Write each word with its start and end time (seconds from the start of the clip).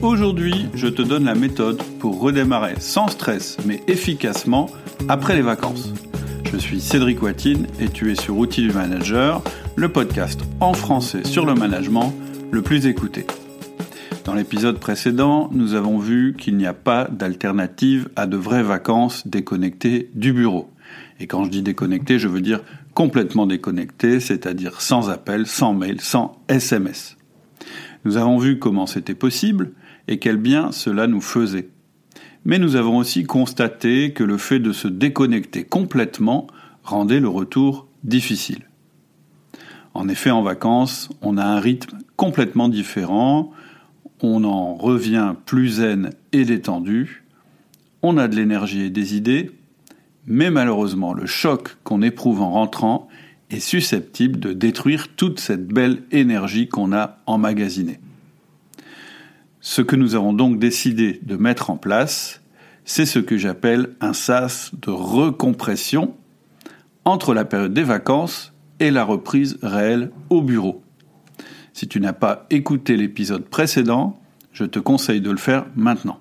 Aujourd'hui, 0.00 0.68
je 0.74 0.86
te 0.86 1.02
donne 1.02 1.24
la 1.24 1.34
méthode 1.34 1.82
pour 1.98 2.20
redémarrer 2.20 2.74
sans 2.78 3.08
stress 3.08 3.56
mais 3.66 3.82
efficacement 3.88 4.70
après 5.08 5.34
les 5.34 5.42
vacances. 5.42 5.92
Je 6.52 6.56
suis 6.56 6.80
Cédric 6.80 7.20
Watine 7.20 7.66
et 7.80 7.88
tu 7.88 8.12
es 8.12 8.14
sur 8.14 8.38
Outils 8.38 8.62
du 8.62 8.72
Manager, 8.72 9.42
le 9.74 9.88
podcast 9.88 10.40
en 10.60 10.72
français 10.72 11.24
sur 11.24 11.44
le 11.44 11.54
management 11.54 12.14
le 12.52 12.62
plus 12.62 12.86
écouté. 12.86 13.26
Dans 14.24 14.34
l'épisode 14.34 14.78
précédent, 14.78 15.50
nous 15.52 15.74
avons 15.74 15.98
vu 15.98 16.36
qu'il 16.38 16.56
n'y 16.56 16.66
a 16.66 16.74
pas 16.74 17.08
d'alternative 17.10 18.08
à 18.14 18.26
de 18.26 18.36
vraies 18.36 18.62
vacances 18.62 19.26
déconnectées 19.26 20.10
du 20.14 20.32
bureau. 20.32 20.70
Et 21.18 21.26
quand 21.26 21.44
je 21.44 21.50
dis 21.50 21.62
déconnecté, 21.62 22.20
je 22.20 22.28
veux 22.28 22.40
dire 22.40 22.60
complètement 22.94 23.46
déconnecté, 23.46 24.20
c'est-à-dire 24.20 24.80
sans 24.80 25.10
appel, 25.10 25.48
sans 25.48 25.74
mail, 25.74 26.00
sans 26.00 26.40
SMS. 26.48 27.16
Nous 28.04 28.16
avons 28.16 28.38
vu 28.38 28.60
comment 28.60 28.86
c'était 28.86 29.14
possible 29.14 29.72
et 30.08 30.18
quel 30.18 30.38
bien 30.38 30.72
cela 30.72 31.06
nous 31.06 31.20
faisait. 31.20 31.68
Mais 32.44 32.58
nous 32.58 32.76
avons 32.76 32.96
aussi 32.96 33.24
constaté 33.24 34.12
que 34.12 34.24
le 34.24 34.38
fait 34.38 34.58
de 34.58 34.72
se 34.72 34.88
déconnecter 34.88 35.64
complètement 35.64 36.46
rendait 36.82 37.20
le 37.20 37.28
retour 37.28 37.86
difficile. 38.04 38.62
En 39.94 40.08
effet, 40.08 40.30
en 40.30 40.42
vacances, 40.42 41.10
on 41.22 41.36
a 41.36 41.44
un 41.44 41.60
rythme 41.60 41.98
complètement 42.16 42.68
différent, 42.68 43.52
on 44.22 44.44
en 44.44 44.74
revient 44.74 45.34
plus 45.44 45.68
zen 45.68 46.10
et 46.32 46.44
détendu, 46.44 47.24
on 48.02 48.16
a 48.16 48.28
de 48.28 48.36
l'énergie 48.36 48.82
et 48.82 48.90
des 48.90 49.16
idées, 49.16 49.50
mais 50.26 50.50
malheureusement 50.50 51.14
le 51.14 51.26
choc 51.26 51.76
qu'on 51.84 52.02
éprouve 52.02 52.42
en 52.42 52.52
rentrant 52.52 53.08
est 53.50 53.60
susceptible 53.60 54.38
de 54.38 54.52
détruire 54.52 55.08
toute 55.16 55.40
cette 55.40 55.66
belle 55.66 56.02
énergie 56.12 56.68
qu'on 56.68 56.92
a 56.92 57.18
emmagasinée. 57.26 57.98
Ce 59.60 59.82
que 59.82 59.96
nous 59.96 60.14
avons 60.14 60.32
donc 60.32 60.58
décidé 60.58 61.20
de 61.22 61.36
mettre 61.36 61.70
en 61.70 61.76
place, 61.76 62.40
c'est 62.84 63.06
ce 63.06 63.18
que 63.18 63.36
j'appelle 63.36 63.90
un 64.00 64.12
sas 64.12 64.70
de 64.80 64.90
recompression 64.90 66.14
entre 67.04 67.34
la 67.34 67.44
période 67.44 67.74
des 67.74 67.82
vacances 67.82 68.52
et 68.80 68.90
la 68.90 69.04
reprise 69.04 69.58
réelle 69.62 70.10
au 70.30 70.42
bureau. 70.42 70.82
Si 71.72 71.88
tu 71.88 72.00
n'as 72.00 72.12
pas 72.12 72.46
écouté 72.50 72.96
l'épisode 72.96 73.44
précédent, 73.44 74.20
je 74.52 74.64
te 74.64 74.78
conseille 74.78 75.20
de 75.20 75.30
le 75.30 75.36
faire 75.36 75.66
maintenant. 75.74 76.20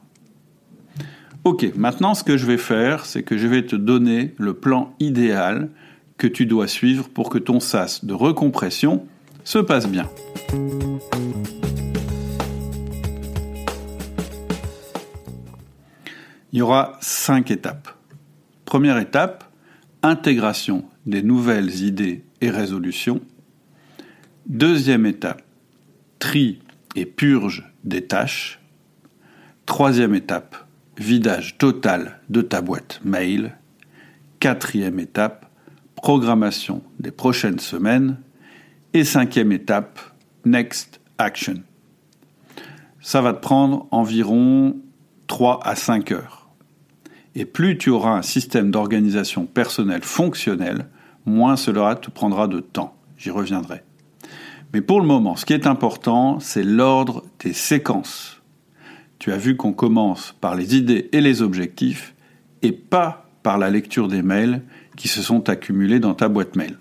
Ok, 1.44 1.66
maintenant 1.76 2.14
ce 2.14 2.24
que 2.24 2.38
je 2.38 2.46
vais 2.46 2.58
faire, 2.58 3.06
c'est 3.06 3.24
que 3.24 3.38
je 3.38 3.48
vais 3.48 3.66
te 3.66 3.76
donner 3.76 4.34
le 4.38 4.54
plan 4.54 4.94
idéal 5.00 5.70
que 6.18 6.28
tu 6.28 6.46
dois 6.46 6.68
suivre 6.68 7.08
pour 7.08 7.30
que 7.30 7.38
ton 7.38 7.60
sas 7.60 8.04
de 8.04 8.14
recompression 8.14 9.06
se 9.44 9.60
passe 9.60 9.88
bien. 9.88 10.10
Il 16.58 16.62
y 16.62 16.64
aura 16.64 16.98
cinq 17.02 17.52
étapes. 17.52 17.88
Première 18.66 18.98
étape, 18.98 19.44
intégration 20.02 20.86
des 21.06 21.22
nouvelles 21.22 21.84
idées 21.84 22.24
et 22.42 22.50
résolutions. 22.50 23.22
Deuxième 24.48 25.06
étape, 25.06 25.44
tri 26.18 26.58
et 26.96 27.06
purge 27.06 27.72
des 27.84 28.08
tâches. 28.08 28.60
Troisième 29.68 30.16
étape, 30.16 30.56
vidage 30.98 31.60
total 31.60 32.22
de 32.30 32.42
ta 32.42 32.64
boîte 32.64 33.02
mail. 33.04 33.56
Quatrième 34.40 35.00
étape, 35.00 35.52
programmation 35.96 36.82
des 37.00 37.12
prochaines 37.12 37.60
semaines. 37.60 38.18
Et 38.96 39.04
cinquième 39.04 39.52
étape, 39.52 40.00
next 40.44 41.02
action. 41.20 41.62
Ça 43.00 43.22
va 43.22 43.34
te 43.34 43.42
prendre 43.42 43.88
environ 43.92 44.76
3 45.28 45.60
à 45.64 45.76
5 45.76 46.12
heures. 46.14 46.37
Et 47.40 47.46
plus 47.46 47.78
tu 47.78 47.92
auras 47.92 48.18
un 48.18 48.24
système 48.24 48.72
d'organisation 48.72 49.46
personnelle 49.46 50.02
fonctionnel, 50.02 50.88
moins 51.28 51.56
cela 51.56 51.94
te 51.94 52.10
prendra 52.10 52.48
de 52.48 52.62
temps. 52.62 52.96
J'y 53.16 53.30
reviendrai. 53.30 53.84
Mais 54.74 54.82
pour 54.82 55.00
le 55.00 55.06
moment, 55.06 55.36
ce 55.36 55.46
qui 55.46 55.54
est 55.54 55.68
important, 55.68 56.40
c'est 56.40 56.64
l'ordre 56.64 57.24
des 57.40 57.54
séquences. 57.54 58.42
Tu 59.20 59.32
as 59.32 59.38
vu 59.38 59.56
qu'on 59.56 59.72
commence 59.72 60.36
par 60.42 60.56
les 60.56 60.76
idées 60.76 61.10
et 61.12 61.22
les 61.22 61.44
objectifs, 61.44 62.16
et 62.64 62.72
pas 62.72 63.30
par 63.44 63.60
la 63.60 63.70
lecture 63.70 64.08
des 64.08 64.24
mails 64.24 64.64
qui 64.96 65.08
se 65.08 65.22
sont 65.22 65.48
accumulés 65.48 66.00
dans 66.00 66.16
ta 66.16 66.30
boîte 66.30 66.56
mail. 66.56 66.80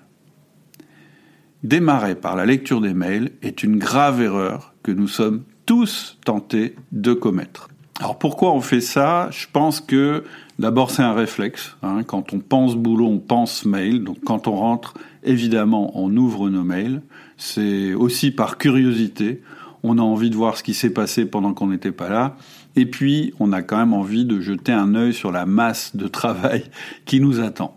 Démarrer 1.64 2.14
par 2.14 2.34
la 2.34 2.46
lecture 2.46 2.80
des 2.80 2.94
mails 2.94 3.32
est 3.42 3.62
une 3.62 3.76
grave 3.76 4.22
erreur 4.22 4.74
que 4.82 4.90
nous 4.90 5.08
sommes 5.08 5.44
tous 5.66 6.18
tentés 6.24 6.76
de 6.92 7.12
commettre. 7.12 7.68
Alors 8.00 8.18
pourquoi 8.18 8.52
on 8.52 8.60
fait 8.62 8.80
ça? 8.80 9.28
Je 9.30 9.46
pense 9.52 9.80
que 9.80 10.24
d'abord 10.58 10.90
c'est 10.90 11.02
un 11.02 11.14
réflexe. 11.14 11.76
Hein. 11.82 12.02
Quand 12.04 12.32
on 12.32 12.38
pense 12.38 12.76
boulot, 12.76 13.06
on 13.06 13.18
pense 13.18 13.64
mail. 13.64 14.04
Donc 14.04 14.18
quand 14.24 14.48
on 14.48 14.56
rentre, 14.56 14.94
évidemment, 15.22 15.92
on 15.98 16.16
ouvre 16.16 16.48
nos 16.50 16.64
mails. 16.64 17.02
C'est 17.36 17.94
aussi 17.94 18.30
par 18.30 18.58
curiosité. 18.58 19.42
On 19.82 19.98
a 19.98 20.02
envie 20.02 20.30
de 20.30 20.36
voir 20.36 20.56
ce 20.56 20.62
qui 20.62 20.74
s'est 20.74 20.90
passé 20.90 21.26
pendant 21.26 21.54
qu'on 21.54 21.68
n'était 21.68 21.92
pas 21.92 22.08
là. 22.08 22.36
Et 22.76 22.86
puis, 22.86 23.32
on 23.40 23.52
a 23.52 23.62
quand 23.62 23.78
même 23.78 23.94
envie 23.94 24.24
de 24.24 24.40
jeter 24.40 24.72
un 24.72 24.94
œil 24.94 25.14
sur 25.14 25.32
la 25.32 25.46
masse 25.46 25.96
de 25.96 26.08
travail 26.08 26.64
qui 27.06 27.20
nous 27.20 27.40
attend. 27.40 27.76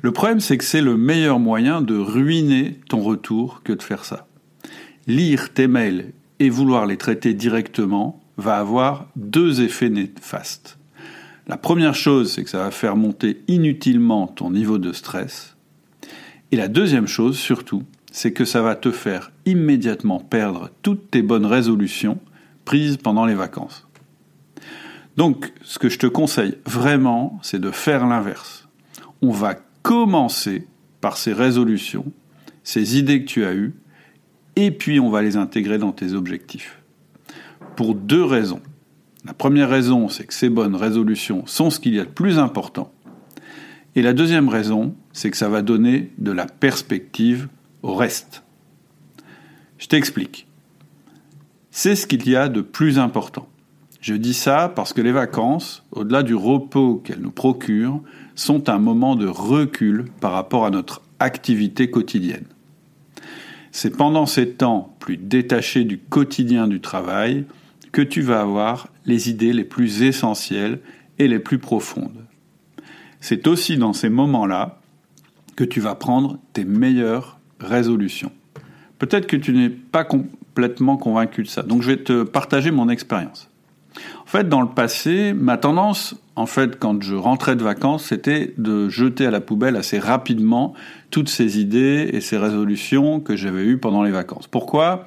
Le 0.00 0.12
problème, 0.12 0.40
c'est 0.40 0.58
que 0.58 0.64
c'est 0.64 0.80
le 0.80 0.96
meilleur 0.96 1.38
moyen 1.38 1.82
de 1.82 1.96
ruiner 1.96 2.80
ton 2.88 3.00
retour 3.00 3.62
que 3.64 3.72
de 3.72 3.82
faire 3.82 4.04
ça. 4.04 4.26
Lire 5.06 5.52
tes 5.52 5.66
mails 5.66 6.12
et 6.38 6.50
vouloir 6.50 6.86
les 6.86 6.96
traiter 6.96 7.34
directement, 7.34 8.20
va 8.36 8.58
avoir 8.58 9.06
deux 9.14 9.62
effets 9.62 9.90
néfastes. 9.90 10.78
La 11.48 11.56
première 11.56 11.94
chose, 11.94 12.32
c'est 12.32 12.44
que 12.44 12.50
ça 12.50 12.58
va 12.58 12.70
faire 12.70 12.96
monter 12.96 13.42
inutilement 13.48 14.26
ton 14.26 14.50
niveau 14.50 14.78
de 14.78 14.92
stress. 14.92 15.56
Et 16.52 16.56
la 16.56 16.68
deuxième 16.68 17.06
chose, 17.06 17.36
surtout, 17.36 17.82
c'est 18.12 18.32
que 18.32 18.44
ça 18.44 18.62
va 18.62 18.76
te 18.76 18.90
faire 18.90 19.32
immédiatement 19.46 20.20
perdre 20.20 20.70
toutes 20.82 21.10
tes 21.10 21.22
bonnes 21.22 21.46
résolutions 21.46 22.18
prises 22.64 22.96
pendant 22.96 23.26
les 23.26 23.34
vacances. 23.34 23.88
Donc, 25.16 25.52
ce 25.62 25.78
que 25.78 25.88
je 25.88 25.98
te 25.98 26.06
conseille 26.06 26.58
vraiment, 26.64 27.38
c'est 27.42 27.60
de 27.60 27.70
faire 27.70 28.06
l'inverse. 28.06 28.68
On 29.20 29.30
va 29.30 29.56
commencer 29.82 30.66
par 31.00 31.16
ces 31.16 31.32
résolutions, 31.32 32.06
ces 32.62 32.98
idées 32.98 33.24
que 33.24 33.28
tu 33.28 33.44
as 33.44 33.54
eues, 33.54 33.74
et 34.56 34.70
puis 34.70 35.00
on 35.00 35.10
va 35.10 35.22
les 35.22 35.36
intégrer 35.36 35.78
dans 35.78 35.92
tes 35.92 36.12
objectifs 36.12 36.78
pour 37.76 37.94
deux 37.94 38.24
raisons. 38.24 38.60
La 39.24 39.34
première 39.34 39.68
raison, 39.68 40.08
c'est 40.08 40.24
que 40.24 40.34
ces 40.34 40.48
bonnes 40.48 40.74
résolutions 40.74 41.46
sont 41.46 41.70
ce 41.70 41.78
qu'il 41.78 41.94
y 41.94 42.00
a 42.00 42.04
de 42.04 42.10
plus 42.10 42.38
important. 42.38 42.92
Et 43.94 44.02
la 44.02 44.14
deuxième 44.14 44.48
raison, 44.48 44.94
c'est 45.12 45.30
que 45.30 45.36
ça 45.36 45.48
va 45.48 45.62
donner 45.62 46.10
de 46.18 46.32
la 46.32 46.46
perspective 46.46 47.48
au 47.82 47.94
reste. 47.94 48.42
Je 49.78 49.86
t'explique. 49.86 50.46
C'est 51.70 51.94
ce 51.94 52.06
qu'il 52.06 52.28
y 52.28 52.36
a 52.36 52.48
de 52.48 52.62
plus 52.62 52.98
important. 52.98 53.48
Je 54.00 54.14
dis 54.14 54.34
ça 54.34 54.72
parce 54.74 54.92
que 54.92 55.00
les 55.00 55.12
vacances, 55.12 55.84
au-delà 55.92 56.22
du 56.22 56.34
repos 56.34 56.96
qu'elles 57.04 57.20
nous 57.20 57.30
procurent, 57.30 58.00
sont 58.34 58.68
un 58.68 58.78
moment 58.78 59.14
de 59.14 59.28
recul 59.28 60.06
par 60.20 60.32
rapport 60.32 60.66
à 60.66 60.70
notre 60.70 61.02
activité 61.20 61.88
quotidienne. 61.88 62.46
C'est 63.70 63.96
pendant 63.96 64.26
ces 64.26 64.50
temps 64.50 64.94
plus 64.98 65.16
détachés 65.16 65.84
du 65.84 65.98
quotidien 65.98 66.66
du 66.66 66.80
travail 66.80 67.44
que 67.92 68.02
tu 68.02 68.22
vas 68.22 68.40
avoir 68.40 68.88
les 69.06 69.30
idées 69.30 69.52
les 69.52 69.64
plus 69.64 70.02
essentielles 70.02 70.80
et 71.18 71.28
les 71.28 71.38
plus 71.38 71.58
profondes. 71.58 72.24
C'est 73.20 73.46
aussi 73.46 73.76
dans 73.76 73.92
ces 73.92 74.08
moments-là 74.08 74.80
que 75.56 75.64
tu 75.64 75.80
vas 75.80 75.94
prendre 75.94 76.38
tes 76.52 76.64
meilleures 76.64 77.38
résolutions. 77.60 78.32
Peut-être 78.98 79.26
que 79.26 79.36
tu 79.36 79.52
n'es 79.52 79.70
pas 79.70 80.04
complètement 80.04 80.96
convaincu 80.96 81.42
de 81.42 81.48
ça, 81.48 81.62
donc 81.62 81.82
je 81.82 81.88
vais 81.88 81.96
te 81.98 82.22
partager 82.22 82.70
mon 82.70 82.88
expérience. 82.88 83.48
En 84.22 84.26
fait, 84.26 84.48
dans 84.48 84.62
le 84.62 84.68
passé, 84.68 85.34
ma 85.34 85.58
tendance, 85.58 86.16
en 86.36 86.46
fait, 86.46 86.78
quand 86.78 87.02
je 87.02 87.14
rentrais 87.14 87.56
de 87.56 87.62
vacances, 87.62 88.06
c'était 88.06 88.54
de 88.56 88.88
jeter 88.88 89.26
à 89.26 89.30
la 89.30 89.40
poubelle 89.40 89.76
assez 89.76 89.98
rapidement 89.98 90.72
toutes 91.10 91.28
ces 91.28 91.60
idées 91.60 92.08
et 92.12 92.20
ces 92.22 92.38
résolutions 92.38 93.20
que 93.20 93.36
j'avais 93.36 93.64
eues 93.64 93.76
pendant 93.76 94.02
les 94.02 94.10
vacances. 94.10 94.46
Pourquoi? 94.46 95.06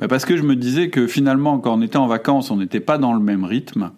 Bah, 0.00 0.08
parce 0.08 0.24
que 0.24 0.36
je 0.36 0.42
me 0.42 0.56
disais 0.56 0.90
que 0.90 1.06
finalement, 1.06 1.58
quand 1.58 1.74
on 1.76 1.82
était 1.82 1.96
en 1.96 2.06
vacances, 2.06 2.50
on 2.50 2.56
n'était 2.56 2.80
pas 2.80 2.98
dans 2.98 3.14
le 3.14 3.20
même 3.20 3.44
rythme 3.44 3.90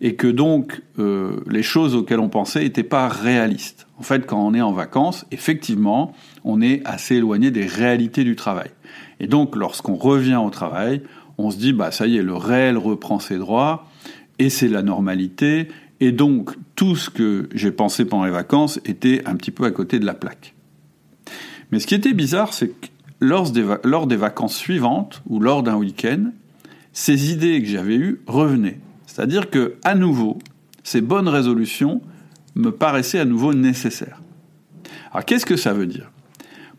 et 0.00 0.16
que 0.16 0.26
donc 0.26 0.82
euh, 0.98 1.40
les 1.48 1.62
choses 1.62 1.94
auxquelles 1.94 2.20
on 2.20 2.28
pensait 2.28 2.60
n'étaient 2.60 2.82
pas 2.82 3.08
réalistes. 3.08 3.86
En 3.98 4.02
fait, 4.02 4.26
quand 4.26 4.44
on 4.44 4.54
est 4.54 4.60
en 4.60 4.72
vacances, 4.72 5.26
effectivement, 5.30 6.12
on 6.44 6.60
est 6.60 6.82
assez 6.84 7.16
éloigné 7.16 7.50
des 7.50 7.66
réalités 7.66 8.24
du 8.24 8.36
travail. 8.36 8.70
Et 9.20 9.26
donc, 9.26 9.54
lorsqu'on 9.56 9.94
revient 9.94 10.36
au 10.36 10.50
travail, 10.50 11.02
on 11.38 11.50
se 11.50 11.56
dit, 11.56 11.72
bah 11.72 11.90
ça 11.90 12.06
y 12.06 12.16
est, 12.16 12.22
le 12.22 12.34
réel 12.34 12.76
reprend 12.78 13.18
ses 13.18 13.38
droits 13.38 13.86
et 14.38 14.50
c'est 14.50 14.68
la 14.68 14.82
normalité. 14.82 15.68
Et 16.00 16.12
donc, 16.12 16.50
tout 16.74 16.96
ce 16.96 17.10
que 17.10 17.48
j'ai 17.54 17.70
pensé 17.70 18.04
pendant 18.04 18.24
les 18.24 18.30
vacances 18.30 18.80
était 18.84 19.22
un 19.26 19.36
petit 19.36 19.50
peu 19.50 19.64
à 19.64 19.70
côté 19.70 19.98
de 19.98 20.06
la 20.06 20.14
plaque. 20.14 20.54
Mais 21.70 21.78
ce 21.80 21.86
qui 21.86 21.94
était 21.94 22.12
bizarre, 22.12 22.52
c'est 22.52 22.68
que 22.68 22.86
lors 23.20 23.50
des, 23.50 24.16
vacances 24.16 24.56
suivantes 24.56 25.22
ou 25.26 25.40
lors 25.40 25.62
d'un 25.62 25.76
week-end, 25.76 26.32
ces 26.92 27.32
idées 27.32 27.60
que 27.62 27.68
j'avais 27.68 27.96
eues 27.96 28.20
revenaient. 28.26 28.80
C'est-à-dire 29.06 29.50
que, 29.50 29.76
à 29.84 29.94
nouveau, 29.94 30.38
ces 30.82 31.00
bonnes 31.00 31.28
résolutions 31.28 32.02
me 32.54 32.70
paraissaient 32.70 33.20
à 33.20 33.24
nouveau 33.24 33.54
nécessaires. 33.54 34.20
Alors 35.12 35.24
qu'est-ce 35.24 35.46
que 35.46 35.56
ça 35.56 35.72
veut 35.72 35.86
dire? 35.86 36.10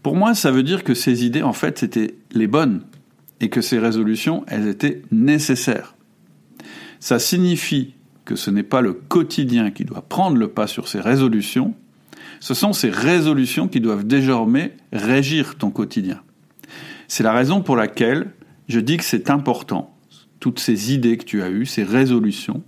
Pour 0.03 0.15
moi, 0.15 0.35
ça 0.35 0.51
veut 0.51 0.63
dire 0.63 0.83
que 0.83 0.93
ces 0.93 1.25
idées, 1.25 1.41
en 1.41 1.53
fait, 1.53 1.79
c'était 1.79 2.15
les 2.31 2.47
bonnes 2.47 2.81
et 3.39 3.49
que 3.49 3.61
ces 3.61 3.79
résolutions, 3.79 4.45
elles 4.47 4.67
étaient 4.67 5.01
nécessaires. 5.11 5.95
Ça 6.99 7.19
signifie 7.19 7.95
que 8.23 8.35
ce 8.35 8.51
n'est 8.51 8.63
pas 8.63 8.81
le 8.81 8.93
quotidien 8.93 9.71
qui 9.71 9.85
doit 9.85 10.01
prendre 10.01 10.37
le 10.37 10.47
pas 10.47 10.67
sur 10.67 10.87
ces 10.87 10.99
résolutions, 10.99 11.75
ce 12.45 12.53
sont 12.53 12.73
ces 12.73 12.91
résolutions 12.91 13.67
qui 13.67 13.79
doivent 13.79 14.05
désormais 14.05 14.77
régir 14.93 15.55
ton 15.55 15.71
quotidien. 15.71 16.21
C'est 17.07 17.23
la 17.23 17.33
raison 17.33 17.63
pour 17.63 17.75
laquelle 17.75 18.33
je 18.67 18.79
dis 18.79 18.97
que 18.97 19.03
c'est 19.03 19.31
important, 19.31 19.97
toutes 20.39 20.59
ces 20.59 20.93
idées 20.93 21.17
que 21.17 21.25
tu 21.25 21.41
as 21.41 21.49
eues, 21.49 21.65
ces 21.65 21.81
résolutions, 21.81 22.61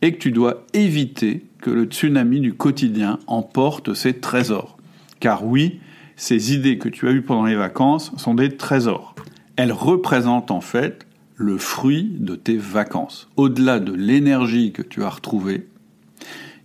et 0.00 0.12
que 0.12 0.18
tu 0.18 0.30
dois 0.30 0.64
éviter 0.74 1.44
que 1.60 1.70
le 1.70 1.86
tsunami 1.86 2.38
du 2.38 2.54
quotidien 2.54 3.18
emporte 3.26 3.94
ces 3.94 4.12
trésors. 4.12 4.76
Car 5.18 5.44
oui, 5.44 5.80
ces 6.14 6.54
idées 6.54 6.78
que 6.78 6.88
tu 6.88 7.08
as 7.08 7.10
eues 7.10 7.22
pendant 7.22 7.46
les 7.46 7.56
vacances 7.56 8.12
sont 8.18 8.34
des 8.34 8.56
trésors. 8.56 9.16
Elles 9.56 9.72
représentent 9.72 10.52
en 10.52 10.60
fait 10.60 11.04
le 11.34 11.58
fruit 11.58 12.12
de 12.20 12.36
tes 12.36 12.58
vacances. 12.58 13.28
Au-delà 13.36 13.80
de 13.80 13.92
l'énergie 13.92 14.70
que 14.70 14.82
tu 14.82 15.02
as 15.02 15.10
retrouvée, 15.10 15.66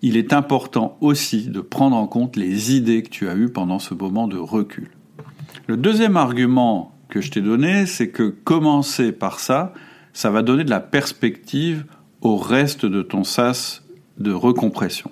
il 0.02 0.18
est 0.18 0.34
important 0.34 0.98
aussi 1.02 1.48
de 1.48 1.62
prendre 1.62 1.96
en 1.96 2.08
compte 2.08 2.36
les 2.36 2.76
idées 2.76 3.04
que 3.04 3.10
tu 3.10 3.28
as 3.28 3.36
eues 3.36 3.50
pendant 3.50 3.80
ce 3.80 3.94
moment 3.94 4.28
de 4.28 4.38
recul. 4.38 4.90
Le 5.68 5.78
deuxième 5.78 6.18
argument 6.18 6.96
que 7.10 7.22
je 7.22 7.30
t'ai 7.30 7.42
donné, 7.42 7.86
c'est 7.86 8.10
que 8.10 8.24
commencer 8.24 9.12
par 9.12 9.40
ça, 9.40 9.74
ça 10.14 10.32
va 10.32 10.42
donner 10.42 10.64
de 10.64 10.70
la 10.70 10.80
perspective 10.80 11.86
au 12.22 12.38
reste 12.38 12.86
de 12.86 13.02
ton 13.02 13.24
sas 13.24 13.84
de 14.18 14.32
recompression. 14.32 15.12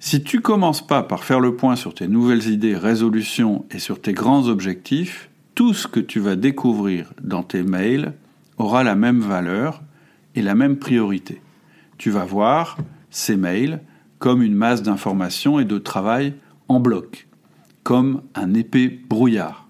Si 0.00 0.22
tu 0.22 0.40
commences 0.40 0.86
pas 0.86 1.02
par 1.02 1.24
faire 1.24 1.40
le 1.40 1.56
point 1.56 1.76
sur 1.76 1.92
tes 1.92 2.08
nouvelles 2.08 2.48
idées, 2.48 2.76
résolutions 2.76 3.64
et 3.70 3.78
sur 3.78 4.00
tes 4.00 4.12
grands 4.12 4.46
objectifs, 4.46 5.28
tout 5.54 5.74
ce 5.74 5.88
que 5.88 6.00
tu 6.00 6.20
vas 6.20 6.36
découvrir 6.36 7.12
dans 7.20 7.42
tes 7.42 7.62
mails 7.62 8.14
aura 8.58 8.84
la 8.84 8.94
même 8.94 9.20
valeur 9.20 9.82
et 10.34 10.42
la 10.42 10.54
même 10.54 10.78
priorité. 10.78 11.42
Tu 11.96 12.10
vas 12.10 12.24
voir 12.24 12.78
ces 13.10 13.36
mails 13.36 13.80
comme 14.18 14.42
une 14.42 14.54
masse 14.54 14.82
d'informations 14.82 15.60
et 15.60 15.64
de 15.64 15.78
travail 15.78 16.34
en 16.68 16.80
bloc, 16.80 17.28
comme 17.82 18.22
un 18.34 18.54
épais 18.54 18.88
brouillard. 19.08 19.68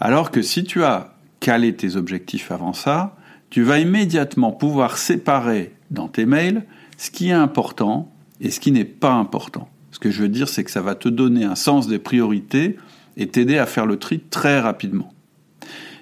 Alors 0.00 0.30
que 0.30 0.42
si 0.42 0.64
tu 0.64 0.84
as 0.84 1.14
calé 1.40 1.74
tes 1.74 1.96
objectifs 1.96 2.50
avant 2.50 2.72
ça, 2.72 3.16
tu 3.50 3.62
vas 3.62 3.78
immédiatement 3.78 4.52
pouvoir 4.52 4.98
séparer 4.98 5.74
dans 5.90 6.08
tes 6.08 6.26
mails 6.26 6.64
ce 6.96 7.10
qui 7.10 7.28
est 7.28 7.32
important 7.32 8.12
et 8.40 8.50
ce 8.50 8.60
qui 8.60 8.72
n'est 8.72 8.84
pas 8.84 9.12
important. 9.12 9.68
Ce 9.90 9.98
que 9.98 10.10
je 10.10 10.22
veux 10.22 10.28
dire, 10.28 10.48
c'est 10.48 10.64
que 10.64 10.70
ça 10.70 10.82
va 10.82 10.94
te 10.94 11.08
donner 11.08 11.44
un 11.44 11.54
sens 11.54 11.86
des 11.86 11.98
priorités 11.98 12.76
et 13.16 13.28
t'aider 13.28 13.58
à 13.58 13.66
faire 13.66 13.86
le 13.86 13.98
tri 13.98 14.20
très 14.20 14.58
rapidement. 14.58 15.12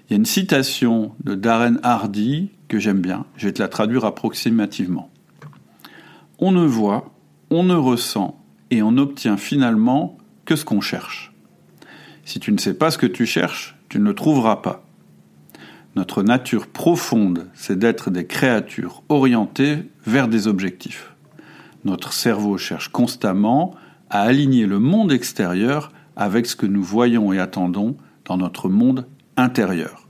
Il 0.09 0.13
y 0.13 0.15
a 0.15 0.17
une 0.17 0.27
citation 0.27 1.13
de 1.25 1.35
Darren 1.35 1.77
Hardy 1.83 2.51
que 2.69 2.79
j'aime 2.79 3.01
bien, 3.01 3.27
je 3.37 3.47
vais 3.47 3.53
te 3.53 3.63
la 3.63 3.69
traduire 3.69 4.05
approximativement. 4.07 5.12
On 6.45 6.51
ne 6.51 6.67
voit, 6.67 7.13
on 7.51 7.63
ne 7.63 7.77
ressent 7.77 8.37
et 8.73 8.83
on 8.83 8.97
obtient 8.97 9.37
finalement 9.37 10.19
que 10.45 10.57
ce 10.57 10.65
qu'on 10.65 10.81
cherche. 10.81 11.33
Si 12.25 12.41
tu 12.41 12.51
ne 12.51 12.59
sais 12.59 12.75
pas 12.75 12.91
ce 12.91 12.99
que 12.99 13.07
tu 13.07 13.27
cherches, 13.27 13.79
tu 13.89 14.01
ne 14.01 14.05
le 14.07 14.15
trouveras 14.17 14.57
pas. 14.57 14.85
Notre 15.95 16.25
nature 16.25 16.67
profonde, 16.67 17.49
c'est 17.55 17.79
d'être 17.79 18.11
des 18.11 18.27
créatures 18.27 19.05
orientées 19.09 19.89
vers 20.05 20.27
des 20.27 20.49
objectifs. 20.49 21.15
Notre 21.85 22.13
cerveau 22.13 22.59
cherche 22.59 22.89
constamment 22.89 23.77
à 24.11 24.23
aligner 24.23 24.67
le 24.67 24.81
monde 24.81 25.13
extérieur 25.13 25.93
avec 26.17 26.47
ce 26.47 26.57
que 26.57 26.67
nous 26.67 26.83
voyons 26.83 27.33
et 27.33 27.39
attendons 27.39 27.97
dans 28.25 28.37
notre 28.37 28.69
monde 28.69 29.07
intérieur. 29.37 30.09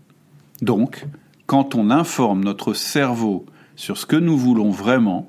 Donc, 0.63 1.05
quand 1.45 1.75
on 1.75 1.91
informe 1.91 2.43
notre 2.43 2.73
cerveau 2.73 3.45
sur 3.77 3.99
ce 3.99 4.07
que 4.07 4.17
nous 4.17 4.39
voulons 4.39 4.71
vraiment, 4.71 5.29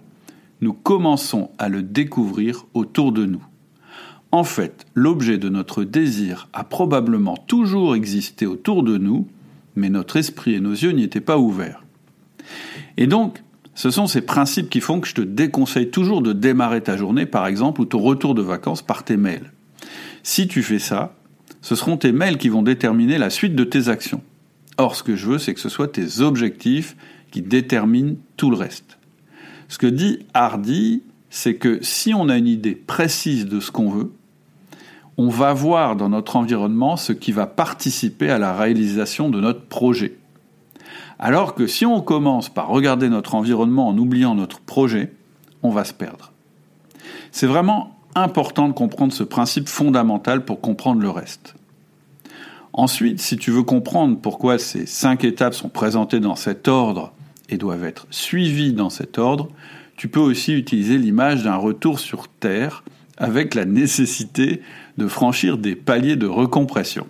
nous 0.64 0.74
commençons 0.74 1.52
à 1.60 1.70
le 1.70 1.84
découvrir 1.84 2.66
autour 2.74 3.12
de 3.12 3.26
nous. 3.26 3.44
En 4.32 4.44
fait, 4.44 4.88
l'objet 4.96 5.38
de 5.38 5.50
notre 5.50 5.84
désir 5.84 6.50
a 6.54 6.64
probablement 6.64 7.38
toujours 7.38 7.96
existé 7.96 8.48
autour 8.48 8.82
de 8.82 8.98
nous, 8.98 9.28
mais 9.76 9.90
notre 9.90 10.18
esprit 10.18 10.56
et 10.56 10.60
nos 10.60 10.72
yeux 10.72 10.92
n'y 10.92 11.04
étaient 11.04 11.22
pas 11.22 11.38
ouverts. 11.38 11.84
Et 12.98 13.06
donc, 13.06 13.44
ce 13.76 13.92
sont 13.92 14.08
ces 14.08 14.22
principes 14.22 14.70
qui 14.70 14.82
font 14.82 15.00
que 15.00 15.08
je 15.08 15.16
te 15.16 15.22
déconseille 15.22 15.90
toujours 15.90 16.22
de 16.22 16.34
démarrer 16.34 16.82
ta 16.82 16.98
journée, 16.98 17.26
par 17.26 17.46
exemple, 17.46 17.82
ou 17.82 17.86
ton 17.86 18.00
retour 18.00 18.34
de 18.34 18.42
vacances 18.42 18.82
par 18.82 19.04
tes 19.04 19.18
mails. 19.18 19.52
Si 20.24 20.48
tu 20.48 20.64
fais 20.64 20.80
ça, 20.80 21.16
ce 21.62 21.76
seront 21.76 21.98
tes 21.98 22.12
mails 22.12 22.38
qui 22.38 22.50
vont 22.50 22.64
déterminer 22.64 23.18
la 23.18 23.30
suite 23.30 23.56
de 23.56 23.64
tes 23.64 23.90
actions. 23.90 24.22
Or, 24.78 24.96
ce 24.96 25.04
que 25.04 25.16
je 25.16 25.28
veux, 25.28 25.38
c'est 25.38 25.54
que 25.54 25.60
ce 25.60 25.70
soit 25.70 25.88
tes 25.88 26.22
objectifs 26.22 26.96
qui 27.32 27.42
déterminent 27.42 28.16
tout 28.38 28.50
le 28.50 28.58
reste. 28.58 28.98
Ce 29.68 29.78
que 29.78 29.88
dit 29.88 30.20
Hardy, 30.34 31.04
c'est 31.30 31.56
que 31.56 31.80
si 31.82 32.14
on 32.14 32.30
a 32.30 32.38
une 32.38 32.48
idée 32.48 32.76
précise 32.76 33.46
de 33.46 33.60
ce 33.60 33.72
qu'on 33.72 33.90
veut, 33.90 34.12
on 35.18 35.30
va 35.30 35.54
voir 35.54 35.96
dans 35.96 36.10
notre 36.10 36.36
environnement 36.36 36.98
ce 36.98 37.14
qui 37.14 37.32
va 37.32 37.48
participer 37.48 38.30
à 38.30 38.40
la 38.40 38.54
réalisation 38.54 39.30
de 39.30 39.40
notre 39.40 39.62
projet. 39.62 40.18
Alors 41.20 41.56
que 41.56 41.68
si 41.68 41.86
on 41.86 42.02
commence 42.02 42.50
par 42.50 42.68
regarder 42.68 43.10
notre 43.10 43.36
environnement 43.36 43.88
en 43.88 43.98
oubliant 43.98 44.36
notre 44.36 44.60
projet, 44.60 45.14
on 45.62 45.70
va 45.70 45.86
se 45.86 45.94
perdre. 45.94 46.32
C'est 47.32 47.48
vraiment 47.48 47.96
important 48.16 48.68
de 48.68 48.74
comprendre 48.74 49.14
ce 49.14 49.24
principe 49.24 49.70
fondamental 49.70 50.46
pour 50.46 50.62
comprendre 50.62 51.02
le 51.02 51.10
reste. 51.10 51.56
Ensuite, 52.74 53.22
si 53.22 53.38
tu 53.38 53.52
veux 53.52 53.64
comprendre 53.64 54.18
pourquoi 54.20 54.58
ces 54.58 54.86
cinq 54.86 55.24
étapes 55.24 55.54
sont 55.54 55.70
présentées 55.70 56.20
dans 56.20 56.36
cet 56.36 56.68
ordre 56.68 57.14
et 57.54 57.58
doivent 57.58 57.86
être 57.86 58.08
suivies 58.10 58.74
dans 58.74 58.90
cet 58.90 59.18
ordre, 59.18 59.50
tu 59.96 60.08
peux 60.08 60.20
aussi 60.20 60.54
utiliser 60.54 60.98
l'image 60.98 61.44
d'un 61.44 61.56
retour 61.56 62.00
sur 62.00 62.28
Terre 62.28 62.84
avec 63.18 63.54
la 63.54 63.66
nécessité 63.66 64.62
de 64.98 65.08
franchir 65.08 65.58
des 65.58 65.76
paliers 65.76 66.16
de 66.16 66.28
recompression. 66.28 67.08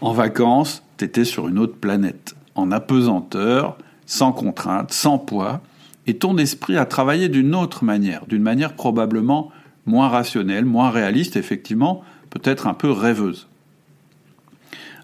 En 0.00 0.12
vacances, 0.12 0.82
tu 0.96 1.04
étais 1.04 1.24
sur 1.24 1.48
une 1.48 1.58
autre 1.58 1.76
planète, 1.76 2.34
en 2.54 2.70
apesanteur, 2.70 3.76
sans 4.06 4.32
contrainte, 4.32 4.92
sans 4.92 5.18
poids, 5.18 5.60
et 6.06 6.14
ton 6.14 6.38
esprit 6.38 6.76
a 6.76 6.86
travaillé 6.86 7.28
d'une 7.28 7.54
autre 7.54 7.84
manière, 7.84 8.24
d'une 8.26 8.42
manière 8.42 8.74
probablement 8.74 9.50
moins 9.84 10.08
rationnelle, 10.08 10.64
moins 10.64 10.90
réaliste, 10.90 11.36
effectivement, 11.36 12.02
peut-être 12.30 12.66
un 12.66 12.74
peu 12.74 12.90
rêveuse. 12.90 13.47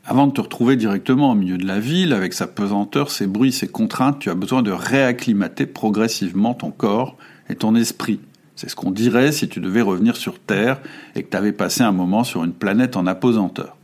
Avant 0.07 0.27
de 0.27 0.33
te 0.33 0.41
retrouver 0.43 0.77
directement 0.77 1.31
au 1.33 1.35
milieu 1.35 1.57
de 1.57 1.67
la 1.67 1.81
ville, 1.81 2.13
avec 2.13 2.35
sa 2.35 2.47
pesanteur, 2.47 3.11
ses 3.11 3.27
bruits, 3.27 3.53
ses 3.53 3.69
contraintes, 3.69 4.19
tu 4.19 4.29
as 4.29 4.35
besoin 4.35 4.63
de 4.63 4.71
réacclimater 4.71 5.65
progressivement 5.65 6.53
ton 6.53 6.71
corps 6.71 7.17
et 7.49 7.55
ton 7.55 7.75
esprit. 7.75 8.21
C'est 8.55 8.69
ce 8.69 8.77
qu'on 8.77 8.91
dirait 8.91 9.33
si 9.33 9.49
tu 9.49 9.61
devais 9.61 9.81
revenir 9.81 10.17
sur 10.17 10.39
Terre 10.39 10.81
et 11.15 11.23
que 11.23 11.31
tu 11.31 11.37
avais 11.37 11.53
passé 11.53 11.83
un 11.83 11.93
moment 11.93 12.23
sur 12.23 12.45
une 12.45 12.53
planète 12.53 12.97
en 12.97 13.07
apesanteur. 13.07 13.77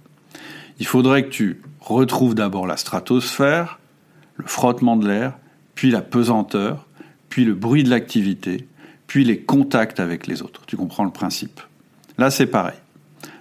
Il 0.79 0.87
faudrait 0.87 1.25
que 1.25 1.31
tu 1.31 1.63
retrouves 1.81 2.35
d'abord 2.35 2.67
la 2.67 2.77
stratosphère, 2.77 3.79
le 4.37 4.47
frottement 4.47 4.97
de 4.97 5.09
l'air, 5.09 5.39
puis 5.75 5.91
la 5.91 6.03
pesanteur, 6.03 6.87
puis 7.31 7.47
le 7.47 7.55
bruit 7.55 7.83
de 7.83 7.89
l'activité, 7.91 8.69
puis 9.07 9.25
les 9.25 9.41
contacts 9.41 10.01
avec 10.01 10.27
les 10.27 10.43
autres. 10.43 10.67
Tu 10.67 10.77
comprends 10.77 11.05
le 11.05 11.11
principe? 11.11 11.63
Là, 12.19 12.31
c'est 12.31 12.47
pareil. 12.47 12.79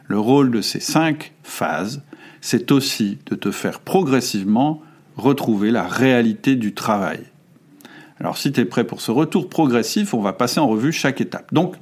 Le 0.08 0.18
rôle 0.18 0.50
de 0.50 0.62
ces 0.62 0.80
cinq 0.80 1.34
phases, 1.44 2.02
c'est 2.41 2.72
aussi 2.72 3.17
de 3.25 3.36
te 3.36 3.51
faire 3.51 3.79
progressivement 3.79 4.81
retrouver 5.17 5.72
la 5.72 5.88
réalité 5.88 6.55
du 6.55 6.74
travail. 6.74 7.19
Alors 8.19 8.38
si 8.38 8.51
tu 8.51 8.62
es 8.62 8.65
prêt 8.65 8.84
pour 8.84 9.01
ce 9.01 9.12
retour 9.12 9.50
progressif, 9.50 10.13
on 10.13 10.22
va 10.22 10.34
passer 10.34 10.60
en 10.60 10.67
revue 10.67 10.91
chaque 10.91 11.22
étape. 11.22 11.53
Donc, 11.53 11.75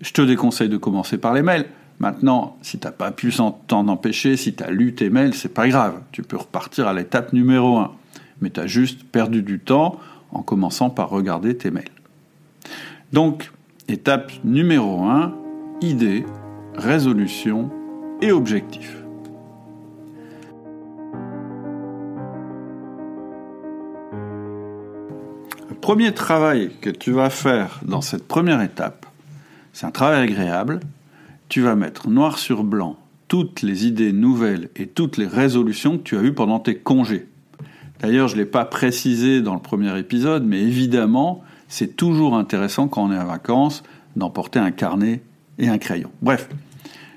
je 0.00 0.12
te 0.12 0.22
déconseille 0.22 0.68
de 0.68 0.76
commencer 0.76 1.18
par 1.18 1.34
les 1.34 1.42
mails. 1.42 1.66
Maintenant, 1.98 2.56
si 2.62 2.78
tu 2.78 2.86
n'as 2.86 2.92
pas 2.92 3.10
pu 3.10 3.30
t'en 3.66 3.88
empêcher, 3.88 4.38
si 4.38 4.54
tu 4.54 4.62
as 4.62 4.70
lu 4.70 4.94
tes 4.94 5.10
mails, 5.10 5.34
c'est 5.34 5.52
pas 5.52 5.68
grave. 5.68 6.00
Tu 6.12 6.22
peux 6.22 6.38
repartir 6.38 6.88
à 6.88 6.94
l'étape 6.94 7.34
numéro 7.34 7.76
1. 7.76 7.92
Mais 8.40 8.48
tu 8.48 8.60
as 8.60 8.66
juste 8.66 9.04
perdu 9.04 9.42
du 9.42 9.58
temps 9.58 9.98
en 10.32 10.40
commençant 10.40 10.88
par 10.88 11.10
regarder 11.10 11.56
tes 11.58 11.70
mails. 11.70 11.90
Donc, 13.12 13.52
étape 13.88 14.32
numéro 14.44 15.04
1, 15.04 15.34
idée, 15.82 16.24
résolution 16.74 17.70
et 18.22 18.32
objectif. 18.32 18.99
Premier 25.80 26.12
travail 26.12 26.70
que 26.80 26.90
tu 26.90 27.10
vas 27.10 27.30
faire 27.30 27.80
dans 27.82 28.00
cette 28.00 28.28
première 28.28 28.60
étape, 28.62 29.06
c'est 29.72 29.86
un 29.86 29.90
travail 29.90 30.22
agréable. 30.22 30.80
Tu 31.48 31.62
vas 31.62 31.74
mettre 31.74 32.08
noir 32.08 32.38
sur 32.38 32.62
blanc 32.62 32.96
toutes 33.28 33.62
les 33.62 33.86
idées 33.86 34.12
nouvelles 34.12 34.68
et 34.76 34.86
toutes 34.86 35.16
les 35.16 35.26
résolutions 35.26 35.98
que 35.98 36.02
tu 36.02 36.16
as 36.16 36.22
eues 36.22 36.34
pendant 36.34 36.60
tes 36.60 36.76
congés. 36.76 37.26
D'ailleurs, 38.00 38.28
je 38.28 38.34
ne 38.34 38.40
l'ai 38.40 38.46
pas 38.46 38.64
précisé 38.64 39.40
dans 39.40 39.54
le 39.54 39.60
premier 39.60 39.96
épisode, 39.98 40.44
mais 40.44 40.60
évidemment, 40.60 41.42
c'est 41.68 41.96
toujours 41.96 42.34
intéressant 42.36 42.88
quand 42.88 43.04
on 43.04 43.12
est 43.12 43.18
en 43.18 43.26
vacances 43.26 43.82
d'emporter 44.16 44.58
un 44.58 44.70
carnet 44.70 45.22
et 45.58 45.68
un 45.68 45.78
crayon. 45.78 46.10
Bref, 46.22 46.48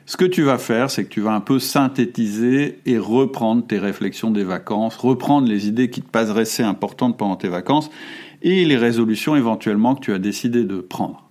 ce 0.05 0.17
que 0.17 0.25
tu 0.25 0.43
vas 0.43 0.57
faire, 0.57 0.91
c'est 0.91 1.05
que 1.05 1.09
tu 1.09 1.21
vas 1.21 1.33
un 1.33 1.39
peu 1.39 1.59
synthétiser 1.59 2.79
et 2.85 2.97
reprendre 2.97 3.65
tes 3.65 3.79
réflexions 3.79 4.31
des 4.31 4.43
vacances, 4.43 4.95
reprendre 4.97 5.47
les 5.47 5.67
idées 5.67 5.89
qui 5.89 6.01
te 6.01 6.09
paraissaient 6.09 6.63
importantes 6.63 7.17
pendant 7.17 7.37
tes 7.37 7.47
vacances 7.47 7.89
et 8.43 8.65
les 8.65 8.77
résolutions 8.77 9.35
éventuellement 9.35 9.95
que 9.95 10.01
tu 10.01 10.13
as 10.13 10.19
décidé 10.19 10.63
de 10.63 10.79
prendre. 10.81 11.27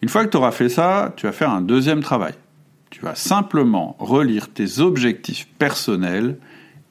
Une 0.00 0.08
fois 0.08 0.24
que 0.24 0.30
tu 0.30 0.36
auras 0.36 0.52
fait 0.52 0.68
ça, 0.68 1.12
tu 1.16 1.26
vas 1.26 1.32
faire 1.32 1.50
un 1.50 1.60
deuxième 1.60 2.00
travail. 2.00 2.34
Tu 2.90 3.00
vas 3.00 3.14
simplement 3.14 3.96
relire 3.98 4.48
tes 4.48 4.78
objectifs 4.78 5.48
personnels 5.58 6.36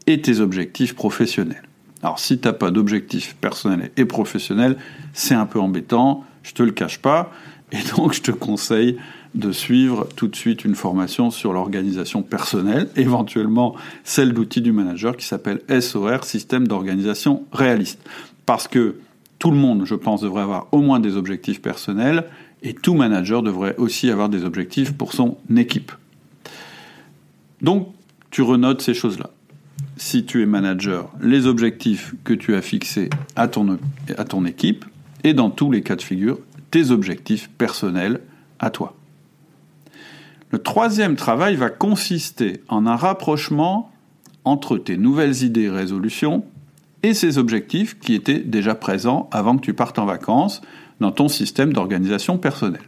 et 0.06 0.22
tes 0.22 0.40
objectifs 0.40 0.96
professionnels. 0.96 1.64
Alors 2.02 2.20
si 2.20 2.38
tu 2.38 2.48
n'as 2.48 2.54
pas 2.54 2.72
d'objectifs 2.72 3.36
personnels 3.40 3.92
et 3.96 4.06
professionnels, 4.06 4.78
c'est 5.14 5.36
un 5.36 5.46
peu 5.46 5.60
embêtant, 5.60 6.26
je 6.44 6.52
te 6.54 6.62
le 6.62 6.72
cache 6.72 7.00
pas, 7.00 7.32
et 7.72 7.78
donc 7.96 8.14
je 8.14 8.22
te 8.22 8.32
conseille 8.32 8.98
de 9.36 9.52
suivre 9.52 10.08
tout 10.16 10.28
de 10.28 10.36
suite 10.36 10.66
une 10.66 10.76
formation 10.76 11.32
sur 11.32 11.54
l'organisation 11.54 12.22
personnelle, 12.22 12.90
éventuellement 12.96 13.76
celle 14.04 14.34
d'outils 14.34 14.62
du 14.62 14.72
manager 14.72 15.18
qui 15.18 15.26
s'appelle 15.26 15.62
SOR, 15.82 16.24
Système 16.24 16.68
d'organisation 16.68 17.44
réaliste. 17.52 18.00
Parce 18.46 18.68
que 18.68 18.98
tout 19.40 19.52
le 19.52 19.58
monde, 19.58 19.86
je 19.86 19.96
pense, 19.96 20.22
devrait 20.22 20.44
avoir 20.44 20.68
au 20.72 20.82
moins 20.82 21.00
des 21.00 21.18
objectifs 21.18 21.62
personnels 21.62 22.26
et 22.62 22.74
tout 22.74 22.94
manager 22.94 23.44
devrait 23.44 23.76
aussi 23.78 24.10
avoir 24.10 24.30
des 24.30 24.46
objectifs 24.46 24.94
pour 24.94 25.14
son 25.14 25.38
équipe. 25.56 25.92
Donc, 27.62 27.90
tu 28.32 28.42
renotes 28.42 28.82
ces 28.82 28.94
choses-là. 28.94 29.30
Si 29.98 30.26
tu 30.26 30.42
es 30.42 30.46
manager, 30.46 31.12
les 31.22 31.46
objectifs 31.46 32.16
que 32.24 32.34
tu 32.34 32.56
as 32.56 32.62
fixés 32.62 33.10
à 33.36 33.48
ton, 33.48 33.78
à 34.18 34.24
ton 34.24 34.46
équipe 34.46 34.86
et 35.24 35.34
dans 35.34 35.50
tous 35.50 35.72
les 35.72 35.82
cas 35.82 35.96
de 35.96 36.02
figure, 36.02 36.40
tes 36.72 36.92
objectifs 36.92 37.50
personnels 37.58 38.22
à 38.60 38.70
toi. 38.70 38.96
Le 40.52 40.60
troisième 40.60 41.16
travail 41.16 41.56
va 41.56 41.70
consister 41.70 42.62
en 42.70 42.86
un 42.86 42.96
rapprochement 42.96 43.92
entre 44.46 44.78
tes 44.78 44.98
nouvelles 44.98 45.44
idées 45.44 45.64
et 45.64 45.70
résolutions 45.70 46.46
et 47.04 47.14
ces 47.14 47.38
objectifs 47.38 48.00
qui 48.00 48.14
étaient 48.14 48.40
déjà 48.40 48.76
présents 48.76 49.30
avant 49.32 49.58
que 49.58 49.62
tu 49.62 49.74
partes 49.74 50.00
en 50.00 50.06
vacances 50.06 50.62
dans 51.00 51.12
ton 51.12 51.28
système 51.28 51.74
d'organisation 51.74 52.38
personnelle. 52.38 52.88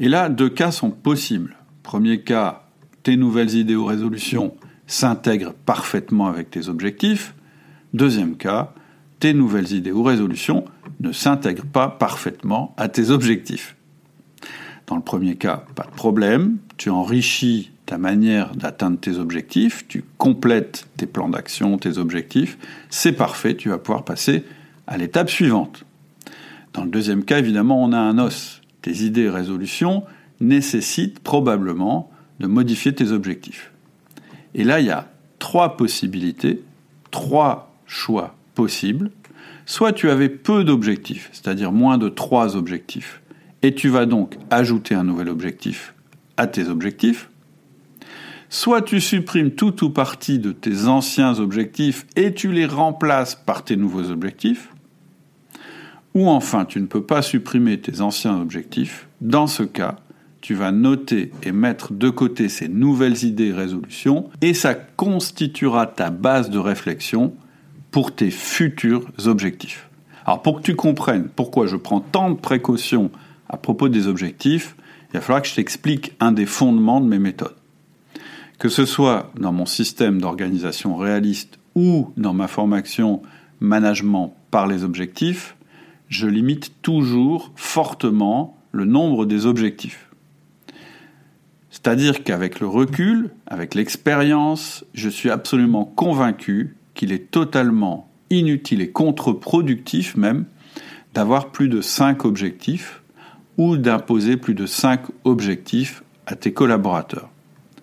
Et 0.00 0.08
là, 0.08 0.28
deux 0.28 0.48
cas 0.48 0.72
sont 0.72 0.90
possibles. 0.90 1.56
Premier 1.82 2.22
cas, 2.22 2.66
tes 3.02 3.16
nouvelles 3.16 3.54
idées 3.54 3.76
ou 3.76 3.84
résolutions 3.84 4.54
s'intègrent 4.86 5.52
parfaitement 5.52 6.26
avec 6.26 6.50
tes 6.50 6.68
objectifs. 6.68 7.34
Deuxième 7.92 8.36
cas, 8.36 8.72
tes 9.20 9.34
nouvelles 9.34 9.72
idées 9.72 9.92
ou 9.92 10.02
résolutions 10.02 10.64
ne 11.00 11.12
s'intègrent 11.12 11.66
pas 11.66 11.88
parfaitement 11.88 12.74
à 12.76 12.88
tes 12.88 13.10
objectifs. 13.10 13.76
Dans 14.86 14.96
le 14.96 15.02
premier 15.02 15.36
cas, 15.36 15.64
pas 15.74 15.84
de 15.84 15.94
problème, 15.94 16.58
tu 16.76 16.90
enrichis 16.90 17.70
ta 17.86 17.98
manière 17.98 18.54
d'atteindre 18.54 18.98
tes 18.98 19.18
objectifs, 19.18 19.86
tu 19.88 20.04
complètes 20.18 20.86
tes 20.96 21.06
plans 21.06 21.28
d'action, 21.28 21.76
tes 21.76 21.98
objectifs, 21.98 22.58
c'est 22.90 23.12
parfait, 23.12 23.56
tu 23.56 23.68
vas 23.68 23.78
pouvoir 23.78 24.04
passer 24.04 24.44
à 24.86 24.96
l'étape 24.96 25.30
suivante. 25.30 25.84
Dans 26.72 26.84
le 26.84 26.90
deuxième 26.90 27.24
cas, 27.24 27.38
évidemment, 27.38 27.82
on 27.82 27.92
a 27.92 27.98
un 27.98 28.18
os. 28.18 28.60
Tes 28.82 29.02
idées 29.02 29.22
et 29.22 29.30
résolutions 29.30 30.04
nécessitent 30.40 31.20
probablement 31.20 32.10
de 32.40 32.46
modifier 32.46 32.94
tes 32.94 33.12
objectifs. 33.12 33.72
Et 34.54 34.64
là, 34.64 34.80
il 34.80 34.86
y 34.86 34.90
a 34.90 35.08
trois 35.38 35.76
possibilités, 35.76 36.62
trois 37.10 37.74
choix 37.86 38.34
possibles. 38.54 39.10
Soit 39.66 39.92
tu 39.92 40.10
avais 40.10 40.28
peu 40.28 40.64
d'objectifs, 40.64 41.30
c'est-à-dire 41.32 41.72
moins 41.72 41.96
de 41.96 42.08
trois 42.08 42.56
objectifs, 42.56 43.22
et 43.62 43.74
tu 43.74 43.88
vas 43.88 44.04
donc 44.04 44.36
ajouter 44.50 44.94
un 44.94 45.04
nouvel 45.04 45.28
objectif 45.28 45.94
à 46.36 46.46
tes 46.46 46.68
objectifs. 46.68 47.30
Soit 48.56 48.82
tu 48.82 49.00
supprimes 49.00 49.50
tout 49.50 49.84
ou 49.84 49.90
partie 49.90 50.38
de 50.38 50.52
tes 50.52 50.84
anciens 50.84 51.40
objectifs 51.40 52.06
et 52.14 52.32
tu 52.32 52.52
les 52.52 52.66
remplaces 52.66 53.34
par 53.34 53.64
tes 53.64 53.74
nouveaux 53.74 54.12
objectifs. 54.12 54.68
Ou 56.14 56.28
enfin, 56.28 56.64
tu 56.64 56.80
ne 56.80 56.86
peux 56.86 57.02
pas 57.02 57.20
supprimer 57.20 57.80
tes 57.80 58.00
anciens 58.00 58.40
objectifs. 58.40 59.08
Dans 59.20 59.48
ce 59.48 59.64
cas, 59.64 59.96
tu 60.40 60.54
vas 60.54 60.70
noter 60.70 61.32
et 61.42 61.50
mettre 61.50 61.92
de 61.92 62.10
côté 62.10 62.48
ces 62.48 62.68
nouvelles 62.68 63.24
idées 63.24 63.48
et 63.48 63.52
résolutions 63.52 64.30
et 64.40 64.54
ça 64.54 64.74
constituera 64.74 65.88
ta 65.88 66.10
base 66.10 66.48
de 66.48 66.60
réflexion 66.60 67.34
pour 67.90 68.14
tes 68.14 68.30
futurs 68.30 69.04
objectifs. 69.26 69.90
Alors 70.26 70.42
pour 70.42 70.58
que 70.58 70.62
tu 70.62 70.76
comprennes 70.76 71.28
pourquoi 71.28 71.66
je 71.66 71.74
prends 71.74 72.00
tant 72.00 72.30
de 72.30 72.36
précautions 72.36 73.10
à 73.48 73.56
propos 73.56 73.88
des 73.88 74.06
objectifs, 74.06 74.76
il 75.10 75.14
va 75.14 75.20
falloir 75.22 75.42
que 75.42 75.48
je 75.48 75.56
t'explique 75.56 76.12
un 76.20 76.30
des 76.30 76.46
fondements 76.46 77.00
de 77.00 77.08
mes 77.08 77.18
méthodes. 77.18 77.56
Que 78.58 78.68
ce 78.68 78.86
soit 78.86 79.30
dans 79.38 79.52
mon 79.52 79.66
système 79.66 80.20
d'organisation 80.20 80.96
réaliste 80.96 81.58
ou 81.74 82.12
dans 82.16 82.32
ma 82.32 82.48
formation 82.48 83.22
management 83.60 84.34
par 84.50 84.66
les 84.66 84.84
objectifs, 84.84 85.56
je 86.08 86.26
limite 86.26 86.80
toujours 86.82 87.50
fortement 87.56 88.56
le 88.72 88.84
nombre 88.84 89.26
des 89.26 89.46
objectifs. 89.46 90.08
C'est-à-dire 91.70 92.22
qu'avec 92.22 92.60
le 92.60 92.68
recul, 92.68 93.30
avec 93.46 93.74
l'expérience, 93.74 94.84
je 94.94 95.08
suis 95.08 95.30
absolument 95.30 95.84
convaincu 95.84 96.76
qu'il 96.94 97.12
est 97.12 97.30
totalement 97.30 98.08
inutile 98.30 98.80
et 98.80 98.90
contre-productif 98.90 100.16
même 100.16 100.44
d'avoir 101.14 101.50
plus 101.50 101.68
de 101.68 101.80
5 101.80 102.24
objectifs 102.24 103.02
ou 103.58 103.76
d'imposer 103.76 104.36
plus 104.36 104.54
de 104.54 104.66
5 104.66 105.00
objectifs 105.24 106.02
à 106.26 106.36
tes 106.36 106.52
collaborateurs. 106.52 107.28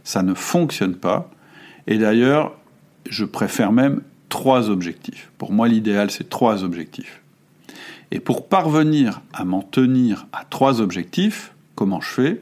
Ça 0.04 0.24
ne 0.24 0.34
fonctionne 0.34 0.96
pas. 0.96 1.30
Et 1.88 1.98
d'ailleurs, 1.98 2.58
je 3.10 3.26
préfère 3.26 3.72
même 3.72 4.02
3 4.30 4.70
objectifs. 4.70 5.32
Pour 5.38 5.52
moi, 5.52 5.68
l'idéal, 5.68 6.12
c'est 6.12 6.30
3 6.30 6.64
objectifs. 6.64 7.22
Et 8.12 8.20
pour 8.20 8.48
parvenir 8.48 9.22
à 9.34 9.46
m'en 9.46 9.62
tenir 9.62 10.28
à 10.34 10.44
3 10.44 10.82
objectifs, 10.82 11.54
comment 11.76 12.02
je 12.02 12.10
fais? 12.10 12.42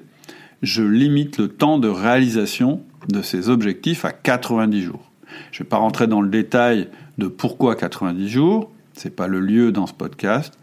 Je 0.62 0.84
limite 0.84 1.38
le 1.38 1.48
temps 1.48 1.78
de 1.78 1.88
réalisation 1.88 2.82
de 3.08 3.22
ces 3.22 3.50
objectifs 3.50 4.04
à 4.04 4.12
90 4.12 4.82
jours. 4.82 5.12
Je 5.52 5.62
ne 5.62 5.64
vais 5.64 5.70
pas 5.70 5.78
rentrer 5.78 6.08
dans 6.08 6.22
le 6.22 6.30
détail 6.30 6.90
de 7.18 7.28
pourquoi 7.28 7.76
90 7.76 8.28
jours, 8.28 8.72
ce 8.94 9.08
n'est 9.08 9.14
pas 9.14 9.28
le 9.28 9.40
lieu 9.40 9.72
dans 9.72 9.88
ce 9.88 9.94
podcast, 9.94 10.58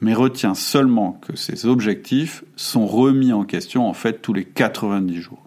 mais 0.00 0.14
retiens 0.14 0.54
seulement 0.54 1.12
que 1.12 1.36
ces 1.36 1.66
objectifs 1.66 2.44
sont 2.56 2.86
remis 2.86 3.32
en 3.32 3.44
question 3.44 3.88
en 3.88 3.94
fait 3.94 4.22
tous 4.22 4.32
les 4.32 4.44
90 4.44 5.20
jours. 5.20 5.42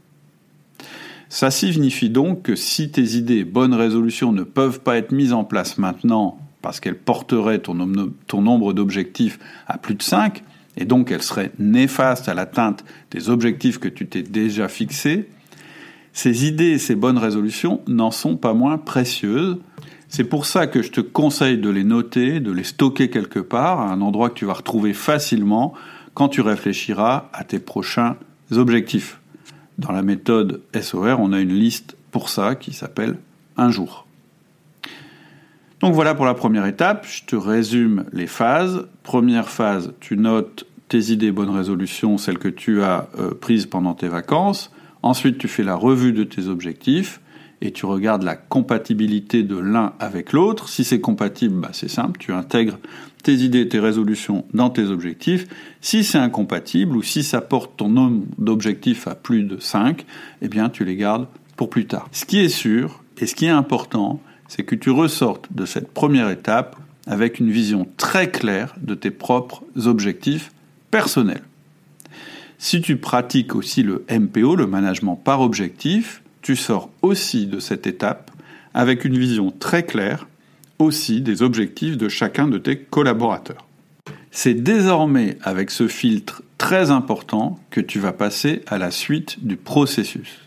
Ça 1.34 1.50
signifie 1.50 2.12
donc 2.12 2.44
que 2.44 2.56
si 2.56 2.92
tes 2.92 3.16
idées 3.16 3.44
bonnes 3.44 3.74
résolutions 3.74 4.32
ne 4.32 4.44
peuvent 4.44 4.82
pas 4.82 4.98
être 4.98 5.12
mises 5.12 5.34
en 5.34 5.44
place 5.44 5.80
maintenant 5.80 6.38
parce 6.62 6.80
qu'elles 6.80 7.00
porteraient 7.00 7.58
ton, 7.58 7.74
nombre 7.74 8.72
d'objectifs 8.72 9.40
à 9.66 9.80
plus 9.80 9.96
de 9.96 10.04
5, 10.04 10.44
et 10.78 10.86
donc 10.86 11.10
elles 11.10 11.24
seraient 11.24 11.50
néfastes 11.58 12.30
à 12.30 12.36
l'atteinte 12.36 12.86
des 13.10 13.32
objectifs 13.32 13.80
que 13.80 13.88
tu 13.88 14.06
t'es 14.06 14.22
déjà 14.22 14.68
fixés, 14.68 15.28
ces 16.14 16.46
idées 16.46 16.74
et 16.74 16.78
ces 16.78 16.94
bonnes 16.94 17.18
résolutions 17.18 17.82
n'en 17.88 18.12
sont 18.12 18.38
pas 18.38 18.54
moins 18.54 18.78
précieuses 18.78 19.58
c'est 20.10 20.26
pour 20.26 20.46
ça 20.46 20.68
que 20.68 20.84
je 20.84 20.92
te 20.92 21.02
conseille 21.02 21.58
de 21.58 21.72
les 21.72 21.84
noter, 21.84 22.42
de 22.42 22.52
les 22.52 22.64
stocker 22.64 23.10
quelque 23.10 23.40
part, 23.40 23.80
à 23.80 23.92
un 23.92 24.02
endroit 24.02 24.30
que 24.30 24.36
tu 24.36 24.46
vas 24.46 24.54
retrouver 24.54 24.94
facilement 24.94 25.74
quand 26.14 26.30
tu 26.30 26.42
réfléchiras 26.42 27.32
à 27.34 27.44
tes 27.44 27.58
prochains 27.58 28.18
objectifs. 28.52 29.20
Dans 29.78 29.92
la 29.92 30.04
méthode 30.04 30.62
SOR, 30.80 31.20
on 31.20 31.34
a 31.34 31.40
une 31.40 31.54
liste 31.54 31.98
pour 32.12 32.30
ça 32.30 32.56
qui 32.56 32.74
s'appelle 32.74 33.18
un 33.58 33.70
jour. 33.70 34.06
Donc 35.80 35.94
voilà 35.94 36.16
pour 36.16 36.26
la 36.26 36.34
première 36.34 36.66
étape, 36.66 37.06
je 37.06 37.26
te 37.26 37.36
résume 37.36 38.06
les 38.14 38.28
phases. 38.28 38.88
Première 39.04 39.50
phase, 39.50 39.94
tu 40.00 40.16
notes 40.16 40.66
tes 40.88 41.12
idées, 41.12 41.32
bonnes 41.32 41.50
résolutions, 41.50 42.18
celles 42.18 42.38
que 42.38 42.48
tu 42.48 42.84
as 42.84 43.10
euh, 43.20 43.34
prises 43.34 43.66
pendant 43.66 43.94
tes 43.94 44.08
vacances. 44.08 44.72
Ensuite, 45.02 45.38
tu 45.38 45.48
fais 45.48 45.64
la 45.64 45.76
revue 45.76 46.14
de 46.14 46.24
tes 46.24 46.48
objectifs 46.48 47.20
et 47.62 47.72
tu 47.72 47.86
regardes 47.86 48.24
la 48.24 48.36
compatibilité 48.36 49.44
de 49.44 49.58
l'un 49.58 49.94
avec 50.00 50.34
l'autre. 50.34 50.70
Si 50.70 50.84
c'est 50.84 51.02
compatible, 51.02 51.62
bah 51.62 51.70
c'est 51.74 51.90
simple, 51.90 52.20
tu 52.20 52.32
intègres 52.32 52.78
tes 53.24 53.36
idées, 53.36 53.68
tes 53.68 53.80
résolutions 53.80 54.46
dans 54.54 54.70
tes 54.70 54.86
objectifs. 54.86 55.48
Si 55.82 56.04
c'est 56.04 56.18
incompatible 56.18 56.96
ou 56.96 57.02
si 57.02 57.24
ça 57.24 57.42
porte 57.42 57.72
ton 57.78 57.90
nombre 57.90 58.26
d'objectifs 58.38 59.08
à 59.08 59.16
plus 59.16 59.44
de 59.44 59.58
5, 59.60 60.06
eh 60.42 60.48
bien 60.48 60.70
tu 60.70 60.86
les 60.86 60.96
gardes 60.96 61.28
pour 61.56 61.70
plus 61.70 61.86
tard. 61.86 62.08
Ce 62.12 62.26
qui 62.26 62.40
est 62.40 62.50
sûr 62.50 63.02
et 63.18 63.26
ce 63.26 63.36
qui 63.36 63.46
est 63.46 63.50
important, 63.50 64.22
c'est 64.48 64.64
que 64.64 64.76
tu 64.76 64.90
ressortes 64.90 65.48
de 65.52 65.66
cette 65.66 65.92
première 65.92 66.30
étape 66.30 66.76
avec 67.08 67.40
une 67.40 67.50
vision 67.50 67.88
très 67.98 68.30
claire 68.30 68.76
de 68.82 68.94
tes 68.94 69.12
propres 69.12 69.64
objectifs 69.86 70.52
personnels. 70.92 71.44
Si 72.58 72.82
tu 72.82 72.98
pratiques 72.98 73.56
aussi 73.56 73.84
le 73.84 74.06
MPO, 74.10 74.56
le 74.56 74.68
management 74.68 75.16
par 75.16 75.42
objectif, 75.42 76.22
tu 76.42 76.56
sors 76.56 76.90
aussi 77.02 77.46
de 77.46 77.60
cette 77.60 77.88
étape 77.88 78.32
avec 78.74 79.06
une 79.06 79.18
vision 79.18 79.52
très 79.52 79.84
claire 79.84 80.28
des 80.90 81.42
objectifs 81.42 81.98
de 81.98 82.10
chacun 82.10 82.48
de 82.48 82.58
tes 82.58 82.78
collaborateurs. 82.78 83.66
C'est 84.32 84.54
désormais 84.54 85.38
avec 85.42 85.72
ce 85.72 85.88
filtre 85.88 86.44
très 86.58 86.92
important 86.92 87.60
que 87.70 87.82
tu 87.82 88.00
vas 88.00 88.14
passer 88.14 88.64
à 88.68 88.78
la 88.78 88.92
suite 88.92 89.46
du 89.46 89.56
processus. 89.56 90.40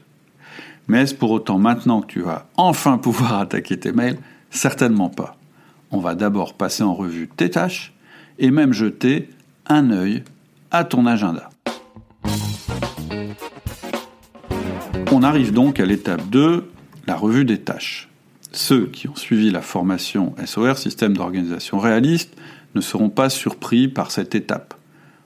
Mais 0.88 1.02
est-ce 1.02 1.14
pour 1.14 1.30
autant 1.30 1.58
maintenant 1.58 2.00
que 2.00 2.12
tu 2.12 2.20
vas 2.20 2.48
enfin 2.56 2.98
pouvoir 2.98 3.38
attaquer 3.40 3.78
tes 3.78 3.92
mails? 3.92 4.18
Certainement 4.50 5.08
pas. 5.08 5.36
On 5.90 6.00
va 6.00 6.14
d'abord 6.14 6.54
passer 6.54 6.82
en 6.82 6.94
revue 6.94 7.28
tes 7.34 7.50
tâches 7.50 7.94
et 8.38 8.50
même 8.50 8.72
jeter 8.72 9.30
un 9.66 9.90
œil 9.90 10.22
à 10.70 10.84
ton 10.84 11.06
agenda. 11.06 11.48
On 15.12 15.22
arrive 15.22 15.52
donc 15.52 15.80
à 15.80 15.86
l'étape 15.86 16.28
2, 16.28 16.68
la 17.06 17.16
revue 17.16 17.44
des 17.44 17.58
tâches. 17.58 18.08
Ceux 18.56 18.86
qui 18.86 19.06
ont 19.06 19.14
suivi 19.14 19.50
la 19.50 19.60
formation 19.60 20.34
SOR, 20.46 20.78
système 20.78 21.14
d'organisation 21.14 21.78
réaliste, 21.78 22.34
ne 22.74 22.80
seront 22.80 23.10
pas 23.10 23.28
surpris 23.28 23.86
par 23.86 24.10
cette 24.10 24.34
étape. 24.34 24.72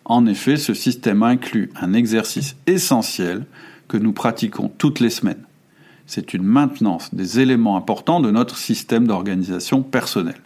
En 0.04 0.26
effet, 0.26 0.56
ce 0.56 0.74
système 0.74 1.22
inclut 1.22 1.70
un 1.80 1.92
exercice 1.92 2.56
essentiel 2.66 3.46
que 3.86 3.96
nous 3.96 4.12
pratiquons 4.12 4.68
toutes 4.76 4.98
les 4.98 5.10
semaines. 5.10 5.44
C'est 6.06 6.34
une 6.34 6.42
maintenance 6.42 7.14
des 7.14 7.38
éléments 7.38 7.76
importants 7.76 8.18
de 8.18 8.32
notre 8.32 8.58
système 8.58 9.06
d'organisation 9.06 9.84
personnelle. 9.84 10.42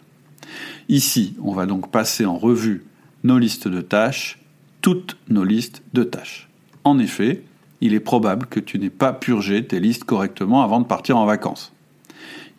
Ici, 0.87 1.35
on 1.41 1.53
va 1.53 1.65
donc 1.65 1.89
passer 1.89 2.27
en 2.27 2.37
revue 2.37 2.85
nos 3.23 3.39
listes 3.39 3.67
de 3.67 3.81
tâches, 3.81 4.37
toutes 4.81 5.17
nos 5.27 5.43
listes 5.43 5.81
de 5.95 6.03
tâches. 6.03 6.49
En 6.83 6.99
effet, 6.99 7.41
il 7.81 7.95
est 7.95 7.99
probable 7.99 8.45
que 8.45 8.59
tu 8.59 8.77
n'aies 8.77 8.91
pas 8.91 9.11
purgé 9.11 9.65
tes 9.65 9.79
listes 9.79 10.03
correctement 10.03 10.61
avant 10.61 10.81
de 10.81 10.85
partir 10.85 11.17
en 11.17 11.25
vacances. 11.25 11.71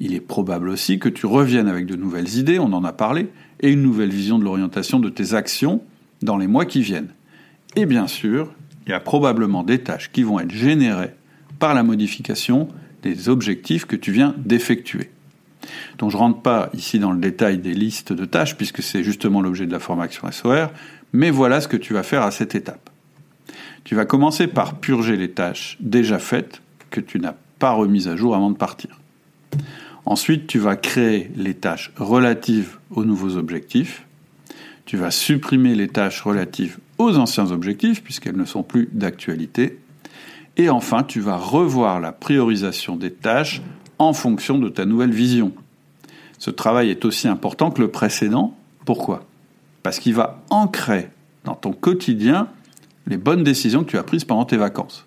Il 0.00 0.14
est 0.14 0.20
probable 0.20 0.68
aussi 0.68 0.98
que 0.98 1.08
tu 1.08 1.26
reviennes 1.26 1.68
avec 1.68 1.86
de 1.86 1.96
nouvelles 1.96 2.36
idées, 2.36 2.58
on 2.58 2.72
en 2.72 2.84
a 2.84 2.92
parlé, 2.92 3.28
et 3.60 3.70
une 3.70 3.82
nouvelle 3.82 4.10
vision 4.10 4.38
de 4.38 4.44
l'orientation 4.44 5.00
de 5.00 5.08
tes 5.08 5.34
actions 5.34 5.82
dans 6.22 6.36
les 6.36 6.46
mois 6.46 6.66
qui 6.66 6.82
viennent. 6.82 7.10
Et 7.76 7.86
bien 7.86 8.06
sûr, 8.06 8.52
il 8.86 8.90
y 8.90 8.94
a 8.94 9.00
probablement 9.00 9.62
des 9.62 9.78
tâches 9.78 10.10
qui 10.12 10.22
vont 10.22 10.38
être 10.38 10.52
générées 10.52 11.14
par 11.58 11.74
la 11.74 11.82
modification 11.82 12.68
des 13.02 13.28
objectifs 13.28 13.84
que 13.84 13.96
tu 13.96 14.12
viens 14.12 14.34
d'effectuer. 14.38 15.10
Donc 15.98 16.10
je 16.10 16.16
ne 16.16 16.20
rentre 16.20 16.42
pas 16.42 16.70
ici 16.74 16.98
dans 16.98 17.12
le 17.12 17.18
détail 17.18 17.58
des 17.58 17.74
listes 17.74 18.12
de 18.12 18.24
tâches 18.24 18.56
puisque 18.56 18.82
c'est 18.82 19.02
justement 19.02 19.40
l'objet 19.40 19.66
de 19.66 19.72
la 19.72 19.78
formation 19.78 20.30
SOR, 20.30 20.70
mais 21.12 21.30
voilà 21.30 21.60
ce 21.60 21.68
que 21.68 21.76
tu 21.76 21.94
vas 21.94 22.02
faire 22.02 22.22
à 22.22 22.30
cette 22.30 22.54
étape. 22.54 22.90
Tu 23.84 23.94
vas 23.94 24.04
commencer 24.04 24.46
par 24.46 24.78
purger 24.78 25.16
les 25.16 25.30
tâches 25.30 25.76
déjà 25.80 26.18
faites 26.18 26.60
que 26.90 27.00
tu 27.00 27.18
n'as 27.18 27.34
pas 27.58 27.70
remises 27.70 28.08
à 28.08 28.16
jour 28.16 28.34
avant 28.34 28.50
de 28.50 28.56
partir. 28.56 29.00
Ensuite, 30.06 30.46
tu 30.46 30.60
vas 30.60 30.76
créer 30.76 31.32
les 31.34 31.54
tâches 31.54 31.92
relatives 31.96 32.78
aux 32.92 33.04
nouveaux 33.04 33.36
objectifs. 33.36 34.06
Tu 34.84 34.96
vas 34.96 35.10
supprimer 35.10 35.74
les 35.74 35.88
tâches 35.88 36.22
relatives 36.22 36.78
aux 36.98 37.16
anciens 37.16 37.50
objectifs 37.50 38.04
puisqu'elles 38.04 38.36
ne 38.36 38.44
sont 38.44 38.62
plus 38.62 38.88
d'actualité. 38.92 39.80
Et 40.56 40.70
enfin, 40.70 41.02
tu 41.02 41.20
vas 41.20 41.36
revoir 41.36 42.00
la 42.00 42.12
priorisation 42.12 42.94
des 42.94 43.12
tâches 43.12 43.62
en 43.98 44.12
fonction 44.12 44.58
de 44.58 44.68
ta 44.68 44.84
nouvelle 44.84 45.10
vision. 45.10 45.52
Ce 46.38 46.50
travail 46.50 46.90
est 46.90 47.04
aussi 47.04 47.26
important 47.26 47.72
que 47.72 47.82
le 47.82 47.90
précédent. 47.90 48.56
Pourquoi? 48.84 49.24
Parce 49.82 49.98
qu'il 49.98 50.14
va 50.14 50.40
ancrer 50.50 51.10
dans 51.44 51.56
ton 51.56 51.72
quotidien 51.72 52.48
les 53.08 53.16
bonnes 53.16 53.42
décisions 53.42 53.82
que 53.82 53.90
tu 53.90 53.98
as 53.98 54.04
prises 54.04 54.24
pendant 54.24 54.44
tes 54.44 54.56
vacances. 54.56 55.04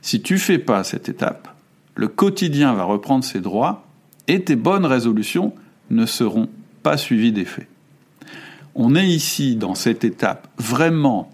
Si 0.00 0.22
tu 0.22 0.38
fais 0.38 0.58
pas 0.58 0.82
cette 0.82 1.10
étape, 1.10 1.48
le 1.94 2.08
quotidien 2.08 2.72
va 2.72 2.84
reprendre 2.84 3.24
ses 3.24 3.40
droits 3.40 3.83
et 4.28 4.42
tes 4.42 4.56
bonnes 4.56 4.86
résolutions 4.86 5.54
ne 5.90 6.06
seront 6.06 6.48
pas 6.82 6.96
suivies 6.96 7.32
d'effet. 7.32 7.68
On 8.74 8.94
est 8.94 9.06
ici 9.06 9.56
dans 9.56 9.74
cette 9.74 10.04
étape 10.04 10.48
vraiment 10.58 11.30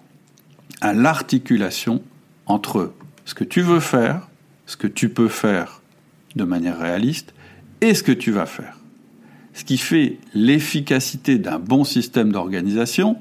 à 0.80 0.92
l'articulation 0.92 2.02
entre 2.46 2.92
ce 3.24 3.34
que 3.34 3.44
tu 3.44 3.60
veux 3.60 3.80
faire, 3.80 4.28
ce 4.66 4.76
que 4.76 4.86
tu 4.86 5.08
peux 5.08 5.28
faire 5.28 5.82
de 6.36 6.44
manière 6.44 6.78
réaliste 6.78 7.34
et 7.80 7.94
ce 7.94 8.02
que 8.02 8.12
tu 8.12 8.30
vas 8.30 8.46
faire. 8.46 8.76
Ce 9.54 9.64
qui 9.64 9.78
fait 9.78 10.18
l'efficacité 10.34 11.38
d'un 11.38 11.58
bon 11.58 11.84
système 11.84 12.32
d'organisation, 12.32 13.16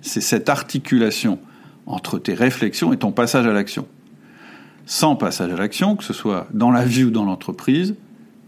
c'est 0.00 0.20
cette 0.20 0.48
articulation 0.48 1.38
entre 1.86 2.18
tes 2.18 2.34
réflexions 2.34 2.92
et 2.92 2.98
ton 2.98 3.12
passage 3.12 3.46
à 3.46 3.52
l'action. 3.52 3.86
Sans 4.86 5.16
passage 5.16 5.52
à 5.52 5.56
l'action, 5.56 5.96
que 5.96 6.04
ce 6.04 6.12
soit 6.12 6.46
dans 6.52 6.70
la 6.70 6.84
vie 6.84 7.04
ou 7.04 7.10
dans 7.10 7.24
l'entreprise, 7.24 7.94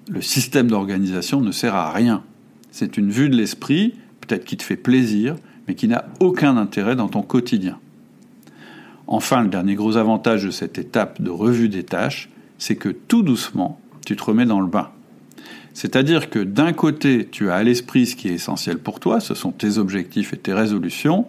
le 0.09 0.23
système 0.23 0.69
d'organisation 0.69 1.41
ne 1.41 1.53
sert 1.53 1.75
à 1.75 1.93
rien. 1.93 2.23
C'est 2.71 2.97
une 2.97 3.11
vue 3.11 3.29
de 3.29 3.37
l'esprit, 3.37 3.95
peut-être 4.21 4.45
qui 4.45 4.57
te 4.57 4.63
fait 4.63 4.77
plaisir, 4.77 5.37
mais 5.67 5.75
qui 5.75 5.89
n'a 5.89 6.07
aucun 6.21 6.57
intérêt 6.57 6.97
dans 6.97 7.09
ton 7.09 7.23
quotidien. 7.23 7.79
Enfin, 9.07 9.43
le 9.43 9.49
dernier 9.49 9.75
gros 9.75 9.97
avantage 9.97 10.45
de 10.45 10.51
cette 10.51 10.79
étape 10.79 11.23
de 11.23 11.31
revue 11.31 11.69
des 11.69 11.85
tâches, 11.85 12.29
c'est 12.59 12.77
que 12.77 12.89
tout 12.89 13.23
doucement, 13.23 13.81
tu 14.05 14.17
te 14.17 14.23
remets 14.23 14.47
dans 14.47 14.61
le 14.61 14.67
bain. 14.67 14.91
C'est-à-dire 15.73 16.29
que 16.29 16.41
d'un 16.41 16.73
côté, 16.73 17.29
tu 17.31 17.51
as 17.51 17.57
à 17.57 17.63
l'esprit 17.63 18.07
ce 18.07 18.17
qui 18.17 18.29
est 18.29 18.35
essentiel 18.35 18.79
pour 18.79 19.01
toi, 19.01 19.21
ce 19.21 19.35
sont 19.35 19.53
tes 19.53 19.79
objectifs 19.79 20.33
et 20.33 20.37
tes 20.37 20.53
résolutions, 20.53 21.27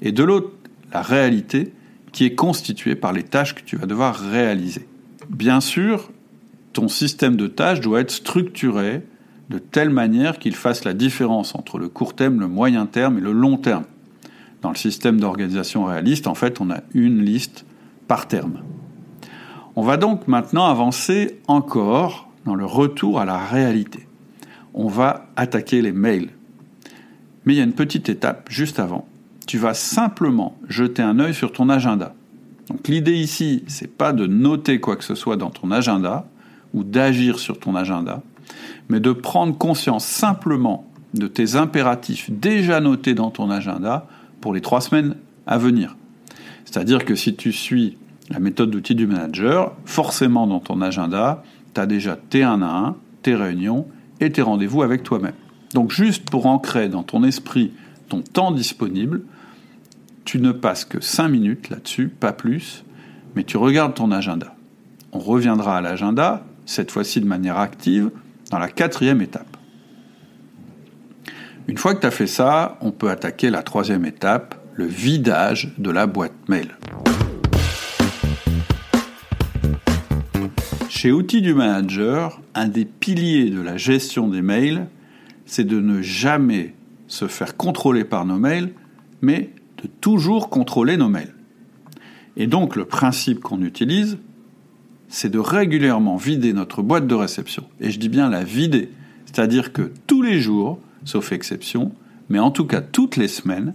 et 0.00 0.12
de 0.12 0.24
l'autre, 0.24 0.50
la 0.92 1.02
réalité 1.02 1.72
qui 2.12 2.24
est 2.24 2.34
constituée 2.34 2.94
par 2.94 3.12
les 3.12 3.22
tâches 3.22 3.54
que 3.54 3.62
tu 3.62 3.76
vas 3.76 3.86
devoir 3.86 4.18
réaliser. 4.18 4.86
Bien 5.28 5.60
sûr, 5.60 6.10
ton 6.72 6.88
système 6.88 7.36
de 7.36 7.46
tâches 7.46 7.80
doit 7.80 8.00
être 8.00 8.10
structuré 8.10 9.02
de 9.48 9.58
telle 9.58 9.90
manière 9.90 10.38
qu'il 10.38 10.54
fasse 10.54 10.84
la 10.84 10.94
différence 10.94 11.54
entre 11.54 11.78
le 11.78 11.88
court 11.88 12.14
terme, 12.14 12.40
le 12.40 12.48
moyen 12.48 12.86
terme 12.86 13.18
et 13.18 13.20
le 13.20 13.32
long 13.32 13.56
terme. 13.56 13.84
Dans 14.62 14.70
le 14.70 14.76
système 14.76 15.18
d'organisation 15.18 15.84
réaliste, 15.84 16.26
en 16.26 16.34
fait, 16.34 16.60
on 16.60 16.70
a 16.70 16.80
une 16.94 17.22
liste 17.22 17.64
par 18.06 18.28
terme. 18.28 18.60
On 19.74 19.82
va 19.82 19.96
donc 19.96 20.28
maintenant 20.28 20.66
avancer 20.66 21.38
encore 21.48 22.28
dans 22.44 22.54
le 22.54 22.66
retour 22.66 23.18
à 23.18 23.24
la 23.24 23.38
réalité. 23.38 24.06
On 24.74 24.88
va 24.88 25.26
attaquer 25.36 25.82
les 25.82 25.92
mails. 25.92 26.30
Mais 27.44 27.54
il 27.54 27.56
y 27.56 27.60
a 27.60 27.64
une 27.64 27.72
petite 27.72 28.08
étape 28.08 28.48
juste 28.50 28.78
avant 28.78 29.06
tu 29.50 29.58
vas 29.58 29.74
simplement 29.74 30.56
jeter 30.68 31.02
un 31.02 31.18
œil 31.18 31.34
sur 31.34 31.50
ton 31.50 31.70
agenda. 31.70 32.14
Donc 32.68 32.86
l'idée 32.86 33.16
ici, 33.16 33.64
c'est 33.66 33.92
pas 33.92 34.12
de 34.12 34.28
noter 34.28 34.78
quoi 34.78 34.94
que 34.94 35.02
ce 35.02 35.16
soit 35.16 35.36
dans 35.36 35.50
ton 35.50 35.72
agenda 35.72 36.28
ou 36.74 36.84
d'agir 36.84 37.38
sur 37.38 37.58
ton 37.58 37.74
agenda, 37.74 38.22
mais 38.88 39.00
de 39.00 39.12
prendre 39.12 39.56
conscience 39.56 40.04
simplement 40.04 40.86
de 41.14 41.26
tes 41.26 41.56
impératifs 41.56 42.30
déjà 42.30 42.80
notés 42.80 43.14
dans 43.14 43.30
ton 43.30 43.50
agenda 43.50 44.06
pour 44.40 44.54
les 44.54 44.60
trois 44.60 44.80
semaines 44.80 45.16
à 45.46 45.58
venir. 45.58 45.96
C'est-à-dire 46.64 47.04
que 47.04 47.14
si 47.14 47.34
tu 47.34 47.52
suis 47.52 47.96
la 48.28 48.38
méthode 48.38 48.70
d'outil 48.70 48.94
du 48.94 49.06
manager, 49.06 49.72
forcément 49.84 50.46
dans 50.46 50.60
ton 50.60 50.80
agenda, 50.82 51.42
tu 51.74 51.80
as 51.80 51.86
déjà 51.86 52.16
tes 52.16 52.44
1 52.44 52.62
à 52.62 52.66
1, 52.66 52.96
tes 53.22 53.34
réunions 53.34 53.86
et 54.20 54.30
tes 54.30 54.42
rendez-vous 54.42 54.82
avec 54.82 55.02
toi-même. 55.02 55.34
Donc 55.74 55.90
juste 55.90 56.30
pour 56.30 56.46
ancrer 56.46 56.88
dans 56.88 57.02
ton 57.02 57.24
esprit 57.24 57.72
ton 58.08 58.22
temps 58.22 58.52
disponible, 58.52 59.22
tu 60.24 60.40
ne 60.40 60.52
passes 60.52 60.84
que 60.84 61.00
5 61.00 61.28
minutes 61.28 61.70
là-dessus, 61.70 62.08
pas 62.08 62.32
plus, 62.32 62.84
mais 63.34 63.44
tu 63.44 63.56
regardes 63.56 63.94
ton 63.94 64.12
agenda. 64.12 64.54
On 65.12 65.18
reviendra 65.18 65.78
à 65.78 65.80
l'agenda, 65.80 66.44
cette 66.70 66.92
fois-ci 66.92 67.20
de 67.20 67.26
manière 67.26 67.58
active, 67.58 68.12
dans 68.52 68.60
la 68.60 68.68
quatrième 68.68 69.20
étape. 69.20 69.56
Une 71.66 71.76
fois 71.76 71.96
que 71.96 72.00
tu 72.00 72.06
as 72.06 72.12
fait 72.12 72.28
ça, 72.28 72.78
on 72.80 72.92
peut 72.92 73.10
attaquer 73.10 73.50
la 73.50 73.64
troisième 73.64 74.04
étape, 74.04 74.54
le 74.74 74.86
vidage 74.86 75.74
de 75.78 75.90
la 75.90 76.06
boîte 76.06 76.48
mail. 76.48 76.68
Chez 80.88 81.10
Outils 81.10 81.42
du 81.42 81.54
Manager, 81.54 82.40
un 82.54 82.68
des 82.68 82.84
piliers 82.84 83.50
de 83.50 83.60
la 83.60 83.76
gestion 83.76 84.28
des 84.28 84.42
mails, 84.42 84.86
c'est 85.46 85.64
de 85.64 85.80
ne 85.80 86.02
jamais 86.02 86.76
se 87.08 87.26
faire 87.26 87.56
contrôler 87.56 88.04
par 88.04 88.24
nos 88.24 88.38
mails, 88.38 88.72
mais 89.22 89.50
de 89.82 89.88
toujours 90.00 90.48
contrôler 90.50 90.96
nos 90.96 91.08
mails. 91.08 91.34
Et 92.36 92.46
donc 92.46 92.76
le 92.76 92.84
principe 92.84 93.40
qu'on 93.40 93.60
utilise, 93.62 94.18
c'est 95.10 95.28
de 95.28 95.38
régulièrement 95.38 96.16
vider 96.16 96.52
notre 96.52 96.82
boîte 96.82 97.06
de 97.06 97.14
réception. 97.14 97.64
Et 97.80 97.90
je 97.90 97.98
dis 97.98 98.08
bien 98.08 98.30
la 98.30 98.44
vider, 98.44 98.90
c'est-à-dire 99.26 99.72
que 99.72 99.92
tous 100.06 100.22
les 100.22 100.40
jours, 100.40 100.78
sauf 101.04 101.32
exception, 101.32 101.92
mais 102.30 102.38
en 102.38 102.50
tout 102.50 102.64
cas 102.64 102.80
toutes 102.80 103.16
les 103.16 103.28
semaines, 103.28 103.74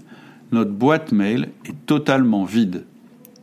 notre 0.52 0.72
boîte 0.72 1.12
mail 1.12 1.50
est 1.66 1.86
totalement 1.86 2.46
vide. 2.46 2.86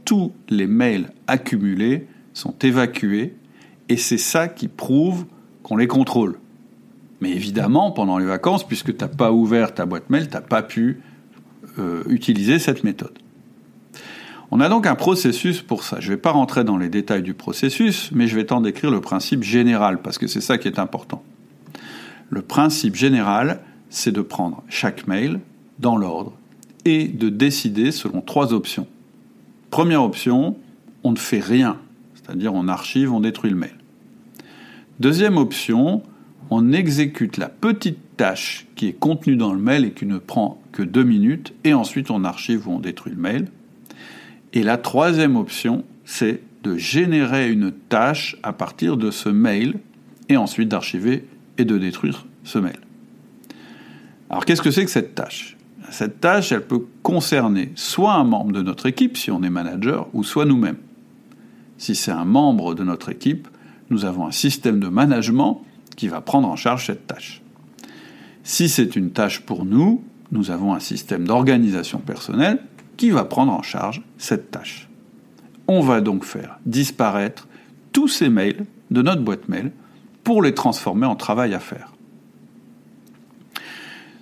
Tous 0.04 0.32
les 0.48 0.66
mails 0.66 1.10
accumulés 1.26 2.06
sont 2.32 2.54
évacués 2.62 3.34
et 3.88 3.96
c'est 3.96 4.18
ça 4.18 4.48
qui 4.48 4.68
prouve 4.68 5.26
qu'on 5.62 5.76
les 5.76 5.86
contrôle. 5.86 6.38
Mais 7.20 7.30
évidemment, 7.30 7.92
pendant 7.92 8.18
les 8.18 8.26
vacances, 8.26 8.66
puisque 8.66 8.96
tu 8.96 9.04
n'as 9.04 9.08
pas 9.08 9.32
ouvert 9.32 9.74
ta 9.74 9.86
boîte 9.86 10.10
mail, 10.10 10.28
tu 10.28 10.34
n'as 10.34 10.40
pas 10.40 10.62
pu 10.62 11.00
euh, 11.78 12.02
utiliser 12.08 12.58
cette 12.58 12.84
méthode. 12.84 13.12
On 14.54 14.60
a 14.60 14.68
donc 14.68 14.86
un 14.86 14.94
processus 14.94 15.62
pour 15.62 15.82
ça. 15.82 15.98
Je 15.98 16.10
ne 16.10 16.12
vais 16.12 16.20
pas 16.20 16.30
rentrer 16.30 16.62
dans 16.62 16.76
les 16.76 16.90
détails 16.90 17.22
du 17.22 17.32
processus, 17.32 18.10
mais 18.12 18.26
je 18.26 18.36
vais 18.36 18.44
t'en 18.44 18.60
décrire 18.60 18.90
le 18.90 19.00
principe 19.00 19.42
général, 19.42 20.02
parce 20.02 20.18
que 20.18 20.26
c'est 20.26 20.42
ça 20.42 20.58
qui 20.58 20.68
est 20.68 20.78
important. 20.78 21.22
Le 22.28 22.42
principe 22.42 22.94
général, 22.94 23.60
c'est 23.88 24.12
de 24.12 24.20
prendre 24.20 24.62
chaque 24.68 25.06
mail 25.06 25.40
dans 25.78 25.96
l'ordre 25.96 26.34
et 26.84 27.08
de 27.08 27.30
décider 27.30 27.92
selon 27.92 28.20
trois 28.20 28.52
options. 28.52 28.86
Première 29.70 30.02
option, 30.02 30.58
on 31.02 31.12
ne 31.12 31.18
fait 31.18 31.40
rien, 31.40 31.78
c'est-à-dire 32.14 32.52
on 32.52 32.68
archive, 32.68 33.10
on 33.10 33.20
détruit 33.20 33.52
le 33.52 33.56
mail. 33.56 33.78
Deuxième 35.00 35.38
option, 35.38 36.02
on 36.50 36.72
exécute 36.74 37.38
la 37.38 37.48
petite 37.48 38.18
tâche 38.18 38.66
qui 38.76 38.86
est 38.88 38.92
contenue 38.92 39.36
dans 39.36 39.54
le 39.54 39.60
mail 39.60 39.86
et 39.86 39.92
qui 39.92 40.04
ne 40.04 40.18
prend 40.18 40.60
que 40.72 40.82
deux 40.82 41.04
minutes, 41.04 41.54
et 41.64 41.72
ensuite 41.72 42.10
on 42.10 42.22
archive 42.22 42.68
ou 42.68 42.72
on 42.72 42.80
détruit 42.80 43.14
le 43.14 43.18
mail. 43.18 43.48
Et 44.52 44.62
la 44.62 44.76
troisième 44.76 45.36
option, 45.36 45.84
c'est 46.04 46.40
de 46.62 46.76
générer 46.76 47.50
une 47.50 47.72
tâche 47.72 48.36
à 48.42 48.52
partir 48.52 48.96
de 48.96 49.10
ce 49.10 49.28
mail, 49.28 49.74
et 50.28 50.36
ensuite 50.36 50.68
d'archiver 50.68 51.26
et 51.58 51.64
de 51.64 51.78
détruire 51.78 52.26
ce 52.44 52.58
mail. 52.58 52.78
Alors 54.30 54.44
qu'est-ce 54.44 54.62
que 54.62 54.70
c'est 54.70 54.84
que 54.84 54.90
cette 54.90 55.14
tâche? 55.14 55.56
Cette 55.90 56.20
tâche, 56.20 56.52
elle 56.52 56.66
peut 56.66 56.86
concerner 57.02 57.72
soit 57.74 58.14
un 58.14 58.24
membre 58.24 58.52
de 58.52 58.62
notre 58.62 58.86
équipe, 58.86 59.18
si 59.18 59.30
on 59.30 59.42
est 59.42 59.50
manager, 59.50 60.08
ou 60.14 60.24
soit 60.24 60.46
nous-mêmes. 60.46 60.78
Si 61.76 61.94
c'est 61.94 62.12
un 62.12 62.24
membre 62.24 62.74
de 62.74 62.84
notre 62.84 63.10
équipe, 63.10 63.48
nous 63.90 64.04
avons 64.04 64.26
un 64.26 64.30
système 64.30 64.80
de 64.80 64.88
management 64.88 65.62
qui 65.96 66.08
va 66.08 66.20
prendre 66.20 66.48
en 66.48 66.56
charge 66.56 66.86
cette 66.86 67.06
tâche. 67.06 67.42
Si 68.44 68.68
c'est 68.68 68.96
une 68.96 69.10
tâche 69.10 69.40
pour 69.40 69.64
nous, 69.66 70.02
nous 70.30 70.50
avons 70.50 70.72
un 70.72 70.80
système 70.80 71.26
d'organisation 71.26 71.98
personnelle 71.98 72.60
qui 72.96 73.10
va 73.10 73.24
prendre 73.24 73.52
en 73.52 73.62
charge 73.62 74.02
cette 74.18 74.50
tâche. 74.50 74.88
On 75.68 75.80
va 75.80 76.00
donc 76.00 76.24
faire 76.24 76.58
disparaître 76.66 77.48
tous 77.92 78.08
ces 78.08 78.28
mails 78.28 78.64
de 78.90 79.02
notre 79.02 79.22
boîte 79.22 79.48
mail 79.48 79.72
pour 80.24 80.42
les 80.42 80.54
transformer 80.54 81.06
en 81.06 81.16
travail 81.16 81.54
à 81.54 81.60
faire. 81.60 81.92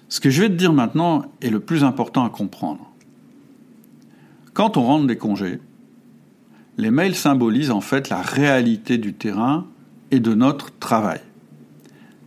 Ce 0.09 0.21
que 0.21 0.31
je 0.31 0.43
vais 0.43 0.49
te 0.49 0.55
dire 0.55 0.73
maintenant 0.73 1.25
est 1.41 1.51
le 1.51 1.61
plus 1.61 1.85
important 1.85 2.25
à 2.25 2.31
comprendre. 2.31 2.91
Quand 4.55 4.77
on 4.77 4.83
rentre 4.83 5.07
des 5.07 5.17
congés, 5.17 5.61
les 6.79 6.91
mails 6.91 7.15
symbolisent 7.15 7.71
en 7.71 7.81
fait 7.81 8.09
la 8.09 8.21
réalité 8.21 8.99
du 8.99 9.15
terrain 9.15 9.67
et 10.11 10.19
de 10.19 10.35
notre 10.35 10.77
travail. 10.79 11.21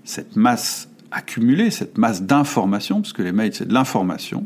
Cette 0.06 0.36
masse 0.36 0.90
accumulée, 1.12 1.72
cette 1.72 1.98
masse 1.98 2.24
d'informations, 2.24 3.02
parce 3.02 3.14
que 3.14 3.22
les 3.22 3.32
mails 3.32 3.54
c'est 3.54 3.68
de 3.68 3.74
l'information, 3.74 4.46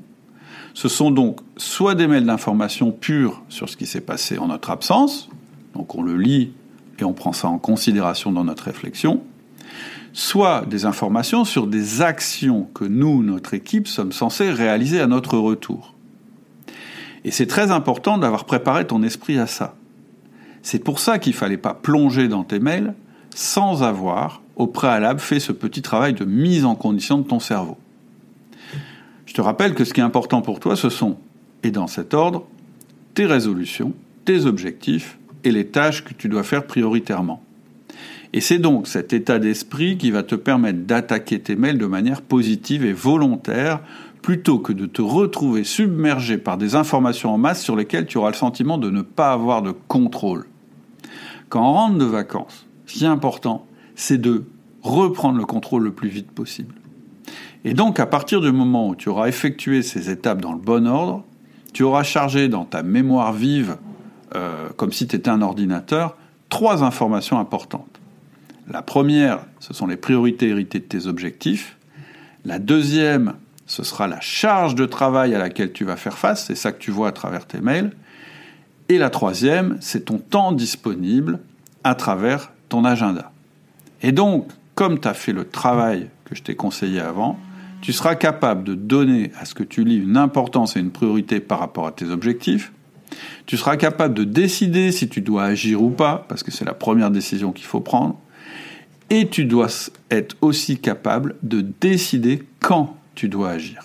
ce 0.77 0.89
sont 0.89 1.09
donc 1.09 1.39
soit 1.57 1.95
des 1.95 2.05
mails 2.05 2.27
d'information 2.27 2.91
purs 2.91 3.41
sur 3.49 3.67
ce 3.67 3.75
qui 3.75 3.87
s'est 3.87 3.99
passé 3.99 4.37
en 4.37 4.49
notre 4.49 4.69
absence, 4.69 5.27
donc 5.73 5.95
on 5.95 6.03
le 6.03 6.15
lit 6.15 6.51
et 6.99 7.03
on 7.03 7.13
prend 7.13 7.33
ça 7.33 7.47
en 7.47 7.57
considération 7.57 8.31
dans 8.31 8.43
notre 8.43 8.65
réflexion, 8.65 9.23
soit 10.13 10.67
des 10.67 10.85
informations 10.85 11.45
sur 11.45 11.65
des 11.65 12.03
actions 12.03 12.69
que 12.75 12.85
nous, 12.85 13.23
notre 13.23 13.55
équipe, 13.55 13.87
sommes 13.87 14.11
censés 14.11 14.51
réaliser 14.51 15.01
à 15.01 15.07
notre 15.07 15.39
retour. 15.39 15.95
Et 17.25 17.31
c'est 17.31 17.47
très 17.47 17.71
important 17.71 18.19
d'avoir 18.19 18.45
préparé 18.45 18.85
ton 18.85 19.01
esprit 19.01 19.39
à 19.39 19.47
ça. 19.47 19.73
C'est 20.61 20.83
pour 20.83 20.99
ça 20.99 21.17
qu'il 21.17 21.33
ne 21.33 21.37
fallait 21.37 21.57
pas 21.57 21.73
plonger 21.73 22.27
dans 22.27 22.43
tes 22.43 22.59
mails 22.59 22.93
sans 23.33 23.81
avoir 23.81 24.43
au 24.55 24.67
préalable 24.67 25.21
fait 25.21 25.39
ce 25.39 25.53
petit 25.53 25.81
travail 25.81 26.13
de 26.13 26.23
mise 26.23 26.65
en 26.65 26.75
condition 26.75 27.17
de 27.17 27.23
ton 27.23 27.39
cerveau. 27.39 27.79
Je 29.27 29.33
te 29.33 29.41
rappelle 29.41 29.75
que 29.75 29.83
ce 29.83 29.93
qui 29.93 29.99
est 29.99 30.03
important 30.03 30.41
pour 30.41 30.59
toi, 30.59 30.75
ce 30.75 30.89
sont, 30.89 31.17
et 31.61 31.69
dans 31.69 31.87
cet 31.87 32.13
ordre, 32.13 32.47
tes 33.13 33.25
résolutions, 33.25 33.93
tes 34.25 34.45
objectifs 34.45 35.19
et 35.43 35.51
les 35.51 35.67
tâches 35.67 36.03
que 36.03 36.13
tu 36.13 36.29
dois 36.29 36.43
faire 36.43 36.65
prioritairement. 36.65 37.43
Et 38.33 38.41
c'est 38.41 38.57
donc 38.57 38.87
cet 38.87 39.13
état 39.13 39.37
d'esprit 39.37 39.97
qui 39.97 40.11
va 40.11 40.23
te 40.23 40.35
permettre 40.35 40.79
d'attaquer 40.79 41.39
tes 41.39 41.55
mails 41.55 41.77
de 41.77 41.85
manière 41.85 42.21
positive 42.21 42.85
et 42.85 42.93
volontaire 42.93 43.81
plutôt 44.21 44.59
que 44.59 44.73
de 44.73 44.85
te 44.85 45.01
retrouver 45.01 45.63
submergé 45.63 46.37
par 46.37 46.57
des 46.57 46.75
informations 46.75 47.33
en 47.33 47.37
masse 47.37 47.61
sur 47.61 47.75
lesquelles 47.75 48.05
tu 48.05 48.17
auras 48.17 48.31
le 48.31 48.35
sentiment 48.35 48.77
de 48.77 48.89
ne 48.89 49.01
pas 49.01 49.31
avoir 49.31 49.61
de 49.61 49.71
contrôle. 49.71 50.45
Quand 51.49 51.61
on 51.61 51.73
rentre 51.73 51.97
de 51.97 52.05
vacances, 52.05 52.65
ce 52.85 52.93
qui 52.93 53.03
est 53.03 53.07
important, 53.07 53.65
c'est 53.95 54.19
de 54.19 54.45
reprendre 54.83 55.37
le 55.37 55.45
contrôle 55.45 55.83
le 55.83 55.91
plus 55.91 56.09
vite 56.09 56.31
possible. 56.31 56.73
Et 57.67 57.73
donc, 57.73 57.99
à 57.99 58.05
partir 58.05 58.39
du 58.39 58.53
moment 58.53 58.87
où 58.87 58.95
tu 58.95 59.09
auras 59.09 59.27
effectué 59.27 59.81
ces 59.81 60.09
étapes 60.09 60.39
dans 60.39 60.53
le 60.53 60.57
bon 60.57 60.87
ordre, 60.87 61.25
tu 61.73 61.83
auras 61.83 62.03
chargé 62.03 62.47
dans 62.47 62.63
ta 62.63 62.81
mémoire 62.81 63.33
vive, 63.33 63.75
euh, 64.35 64.69
comme 64.77 64.93
si 64.93 65.05
tu 65.05 65.17
étais 65.17 65.27
un 65.27 65.41
ordinateur, 65.41 66.15
trois 66.47 66.85
informations 66.85 67.39
importantes. 67.39 67.99
La 68.69 68.81
première, 68.81 69.39
ce 69.59 69.73
sont 69.73 69.85
les 69.85 69.97
priorités 69.97 70.47
héritées 70.47 70.79
de 70.79 70.85
tes 70.85 71.07
objectifs. 71.07 71.75
La 72.45 72.57
deuxième, 72.57 73.33
ce 73.65 73.83
sera 73.83 74.07
la 74.07 74.21
charge 74.21 74.73
de 74.75 74.85
travail 74.85 75.35
à 75.35 75.37
laquelle 75.37 75.73
tu 75.73 75.83
vas 75.83 75.97
faire 75.97 76.17
face, 76.17 76.45
c'est 76.45 76.55
ça 76.55 76.71
que 76.71 76.79
tu 76.79 76.91
vois 76.91 77.09
à 77.09 77.11
travers 77.11 77.45
tes 77.45 77.59
mails. 77.59 77.91
Et 78.87 78.97
la 78.97 79.09
troisième, 79.09 79.75
c'est 79.81 80.05
ton 80.05 80.19
temps 80.19 80.53
disponible 80.53 81.41
à 81.83 81.95
travers 81.95 82.53
ton 82.69 82.85
agenda. 82.85 83.33
Et 84.01 84.13
donc, 84.13 84.47
comme 84.73 85.01
tu 85.01 85.07
as 85.09 85.13
fait 85.13 85.33
le 85.33 85.43
travail 85.43 86.07
que 86.23 86.33
je 86.33 86.43
t'ai 86.43 86.55
conseillé 86.55 87.01
avant, 87.01 87.37
tu 87.81 87.93
seras 87.93 88.15
capable 88.15 88.63
de 88.63 88.75
donner 88.75 89.31
à 89.39 89.45
ce 89.45 89.53
que 89.53 89.63
tu 89.63 89.83
lis 89.83 89.97
une 89.97 90.17
importance 90.17 90.75
et 90.75 90.79
une 90.79 90.91
priorité 90.91 91.39
par 91.39 91.59
rapport 91.59 91.87
à 91.87 91.91
tes 91.91 92.09
objectifs. 92.09 92.71
Tu 93.45 93.57
seras 93.57 93.77
capable 93.77 94.13
de 94.13 94.23
décider 94.23 94.91
si 94.91 95.07
tu 95.07 95.21
dois 95.21 95.45
agir 95.45 95.81
ou 95.81 95.89
pas, 95.89 96.25
parce 96.27 96.43
que 96.43 96.51
c'est 96.51 96.65
la 96.65 96.73
première 96.73 97.11
décision 97.11 97.51
qu'il 97.51 97.65
faut 97.65 97.79
prendre. 97.79 98.19
Et 99.09 99.29
tu 99.29 99.45
dois 99.45 99.69
être 100.11 100.35
aussi 100.41 100.79
capable 100.79 101.35
de 101.43 101.61
décider 101.61 102.43
quand 102.59 102.97
tu 103.15 103.29
dois 103.29 103.51
agir. 103.51 103.83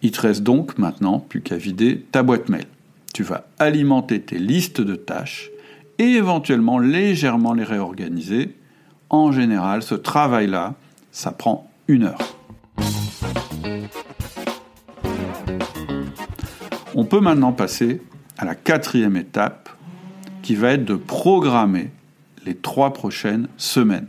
Il 0.00 0.10
te 0.10 0.20
reste 0.20 0.42
donc 0.42 0.78
maintenant 0.78 1.18
plus 1.20 1.42
qu'à 1.42 1.56
vider 1.56 2.04
ta 2.10 2.22
boîte 2.22 2.48
mail. 2.48 2.66
Tu 3.12 3.22
vas 3.22 3.46
alimenter 3.58 4.20
tes 4.20 4.38
listes 4.38 4.80
de 4.80 4.96
tâches 4.96 5.50
et 5.98 6.04
éventuellement 6.04 6.78
légèrement 6.78 7.52
les 7.52 7.64
réorganiser. 7.64 8.56
En 9.10 9.30
général, 9.30 9.82
ce 9.82 9.94
travail-là, 9.94 10.74
ça 11.12 11.30
prend 11.30 11.70
une 11.86 12.04
heure. 12.04 12.41
On 16.94 17.04
peut 17.04 17.20
maintenant 17.20 17.52
passer 17.52 18.02
à 18.36 18.44
la 18.44 18.54
quatrième 18.54 19.16
étape 19.16 19.70
qui 20.42 20.54
va 20.54 20.72
être 20.72 20.84
de 20.84 20.96
programmer 20.96 21.90
les 22.44 22.54
trois 22.54 22.92
prochaines 22.92 23.48
semaines. 23.56 24.08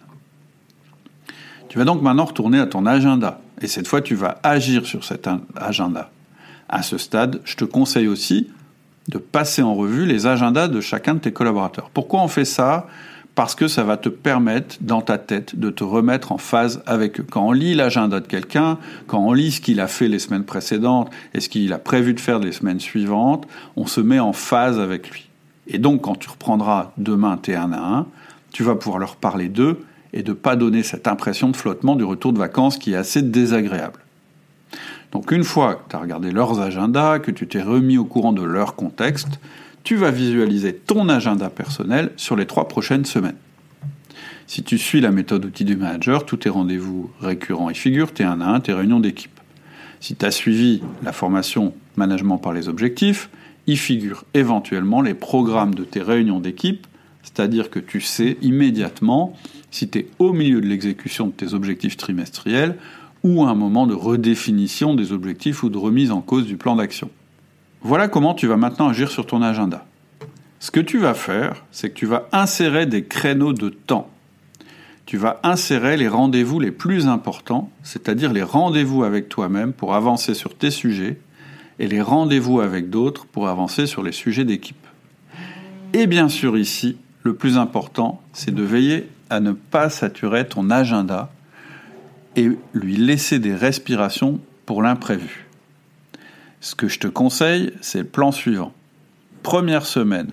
Tu 1.69 1.77
vas 1.77 1.85
donc 1.85 2.01
maintenant 2.01 2.25
retourner 2.25 2.59
à 2.59 2.65
ton 2.65 2.85
agenda 2.85 3.39
et 3.61 3.67
cette 3.67 3.87
fois 3.87 4.01
tu 4.01 4.15
vas 4.15 4.39
agir 4.43 4.85
sur 4.85 5.03
cet 5.03 5.29
agenda. 5.55 6.11
À 6.67 6.83
ce 6.83 6.97
stade, 6.97 7.41
je 7.45 7.55
te 7.55 7.65
conseille 7.65 8.07
aussi 8.07 8.49
de 9.07 9.17
passer 9.17 9.61
en 9.61 9.75
revue 9.75 10.05
les 10.05 10.27
agendas 10.27 10.67
de 10.67 10.81
chacun 10.81 11.15
de 11.15 11.19
tes 11.19 11.33
collaborateurs. 11.33 11.89
Pourquoi 11.93 12.21
on 12.21 12.27
fait 12.27 12.45
ça? 12.45 12.87
Parce 13.35 13.55
que 13.55 13.67
ça 13.67 13.83
va 13.83 13.97
te 13.97 14.09
permettre 14.09 14.75
dans 14.81 15.01
ta 15.01 15.17
tête 15.17 15.57
de 15.59 15.71
te 15.71 15.83
remettre 15.83 16.31
en 16.31 16.37
phase 16.37 16.83
avec 16.85 17.19
eux. 17.19 17.25
Quand 17.27 17.47
on 17.47 17.51
lit 17.51 17.73
l'agenda 17.73 18.19
de 18.19 18.27
quelqu'un, 18.27 18.77
quand 19.07 19.19
on 19.19 19.33
lit 19.33 19.51
ce 19.51 19.61
qu'il 19.61 19.79
a 19.79 19.87
fait 19.87 20.07
les 20.07 20.19
semaines 20.19 20.43
précédentes 20.43 21.09
et 21.33 21.39
ce 21.39 21.49
qu'il 21.49 21.73
a 21.73 21.79
prévu 21.79 22.13
de 22.13 22.19
faire 22.19 22.37
les 22.37 22.51
semaines 22.51 22.79
suivantes, 22.79 23.47
on 23.75 23.87
se 23.87 24.01
met 24.01 24.19
en 24.19 24.33
phase 24.33 24.79
avec 24.79 25.09
lui. 25.09 25.29
Et 25.67 25.79
donc 25.79 26.01
quand 26.01 26.15
tu 26.15 26.29
reprendras 26.29 26.91
demain 26.97 27.37
tes 27.37 27.55
1 27.55 27.71
à 27.71 27.79
1, 27.79 28.05
tu 28.51 28.63
vas 28.63 28.75
pouvoir 28.75 28.99
leur 28.99 29.15
parler 29.15 29.49
d'eux 29.49 29.79
et 30.13 30.21
de 30.21 30.29
ne 30.29 30.35
pas 30.35 30.55
donner 30.55 30.83
cette 30.83 31.07
impression 31.07 31.49
de 31.49 31.55
flottement 31.55 31.95
du 31.95 32.03
retour 32.03 32.33
de 32.33 32.39
vacances 32.39 32.77
qui 32.77 32.93
est 32.93 32.97
assez 32.97 33.23
désagréable. 33.23 33.99
Donc 35.11 35.31
une 35.31 35.43
fois 35.43 35.75
que 35.75 35.89
tu 35.89 35.95
as 35.95 35.99
regardé 35.99 36.31
leurs 36.31 36.59
agendas, 36.59 37.19
que 37.19 37.31
tu 37.31 37.47
t'es 37.47 37.61
remis 37.61 37.97
au 37.97 38.05
courant 38.05 38.33
de 38.33 38.43
leur 38.43 38.75
contexte, 38.75 39.39
tu 39.83 39.95
vas 39.95 40.11
visualiser 40.11 40.73
ton 40.73 41.09
agenda 41.09 41.49
personnel 41.49 42.11
sur 42.15 42.35
les 42.35 42.45
trois 42.45 42.67
prochaines 42.67 43.05
semaines. 43.05 43.35
Si 44.47 44.63
tu 44.63 44.77
suis 44.77 45.01
la 45.01 45.11
méthode 45.11 45.45
outil 45.45 45.65
du 45.65 45.75
manager, 45.75 46.25
tous 46.25 46.37
tes 46.37 46.49
rendez-vous 46.49 47.09
récurrents 47.21 47.69
y 47.69 47.75
figurent, 47.75 48.11
tes 48.11 48.23
1 48.23 48.41
à 48.41 48.45
1, 48.45 48.59
tes 48.61 48.73
réunions 48.73 48.99
d'équipe. 48.99 49.39
Si 49.99 50.15
tu 50.15 50.25
as 50.25 50.31
suivi 50.31 50.81
la 51.03 51.13
formation 51.13 51.73
management 51.95 52.37
par 52.37 52.53
les 52.53 52.67
objectifs, 52.67 53.29
y 53.67 53.77
figurent 53.77 54.25
éventuellement 54.33 55.01
les 55.01 55.13
programmes 55.13 55.73
de 55.73 55.85
tes 55.85 56.01
réunions 56.01 56.39
d'équipe, 56.39 56.85
c'est-à-dire 57.21 57.69
que 57.69 57.79
tu 57.79 58.01
sais 58.01 58.37
immédiatement 58.41 59.33
si 59.71 59.89
tu 59.89 59.99
es 59.99 60.07
au 60.19 60.33
milieu 60.33 60.59
de 60.59 60.67
l'exécution 60.67 61.27
de 61.27 61.31
tes 61.31 61.53
objectifs 61.53 61.95
trimestriels 61.95 62.75
ou 63.23 63.45
à 63.45 63.49
un 63.49 63.55
moment 63.55 63.87
de 63.87 63.93
redéfinition 63.93 64.93
des 64.93 65.13
objectifs 65.13 65.63
ou 65.63 65.69
de 65.69 65.77
remise 65.77 66.11
en 66.11 66.21
cause 66.21 66.45
du 66.45 66.57
plan 66.57 66.75
d'action. 66.75 67.09
Voilà 67.85 68.07
comment 68.07 68.33
tu 68.33 68.47
vas 68.47 68.55
maintenant 68.55 68.87
agir 68.87 69.11
sur 69.11 69.25
ton 69.25 69.41
agenda. 69.41 69.85
Ce 70.61 70.71
que 70.71 70.79
tu 70.79 70.99
vas 70.99 71.13
faire, 71.13 71.65
c'est 71.71 71.89
que 71.89 71.95
tu 71.95 72.05
vas 72.05 72.29
insérer 72.31 72.85
des 72.85 73.03
créneaux 73.03 73.51
de 73.51 73.67
temps. 73.67 74.09
Tu 75.05 75.17
vas 75.17 75.41
insérer 75.43 75.97
les 75.97 76.07
rendez-vous 76.07 76.61
les 76.61 76.71
plus 76.71 77.07
importants, 77.07 77.69
c'est-à-dire 77.83 78.31
les 78.31 78.41
rendez-vous 78.41 79.03
avec 79.03 79.27
toi-même 79.27 79.73
pour 79.73 79.95
avancer 79.95 80.33
sur 80.33 80.55
tes 80.55 80.71
sujets 80.71 81.19
et 81.77 81.87
les 81.87 82.01
rendez-vous 82.01 82.61
avec 82.61 82.89
d'autres 82.89 83.25
pour 83.25 83.49
avancer 83.49 83.85
sur 83.85 84.01
les 84.01 84.13
sujets 84.13 84.45
d'équipe. 84.45 84.87
Et 85.91 86.07
bien 86.07 86.29
sûr 86.29 86.57
ici, 86.57 86.95
le 87.23 87.35
plus 87.35 87.57
important, 87.57 88.21
c'est 88.31 88.55
de 88.55 88.63
veiller 88.63 89.09
à 89.29 89.41
ne 89.41 89.51
pas 89.51 89.89
saturer 89.89 90.47
ton 90.47 90.69
agenda 90.69 91.33
et 92.37 92.49
lui 92.73 92.95
laisser 92.95 93.39
des 93.39 93.53
respirations 93.53 94.39
pour 94.65 94.81
l'imprévu. 94.81 95.42
Ce 96.63 96.75
que 96.75 96.87
je 96.87 96.97
te 96.97 97.07
conseille, 97.07 97.73
c'est 97.81 97.99
le 97.99 98.05
plan 98.05 98.31
suivant. 98.31 98.71
Première 99.43 99.85
semaine, 99.85 100.29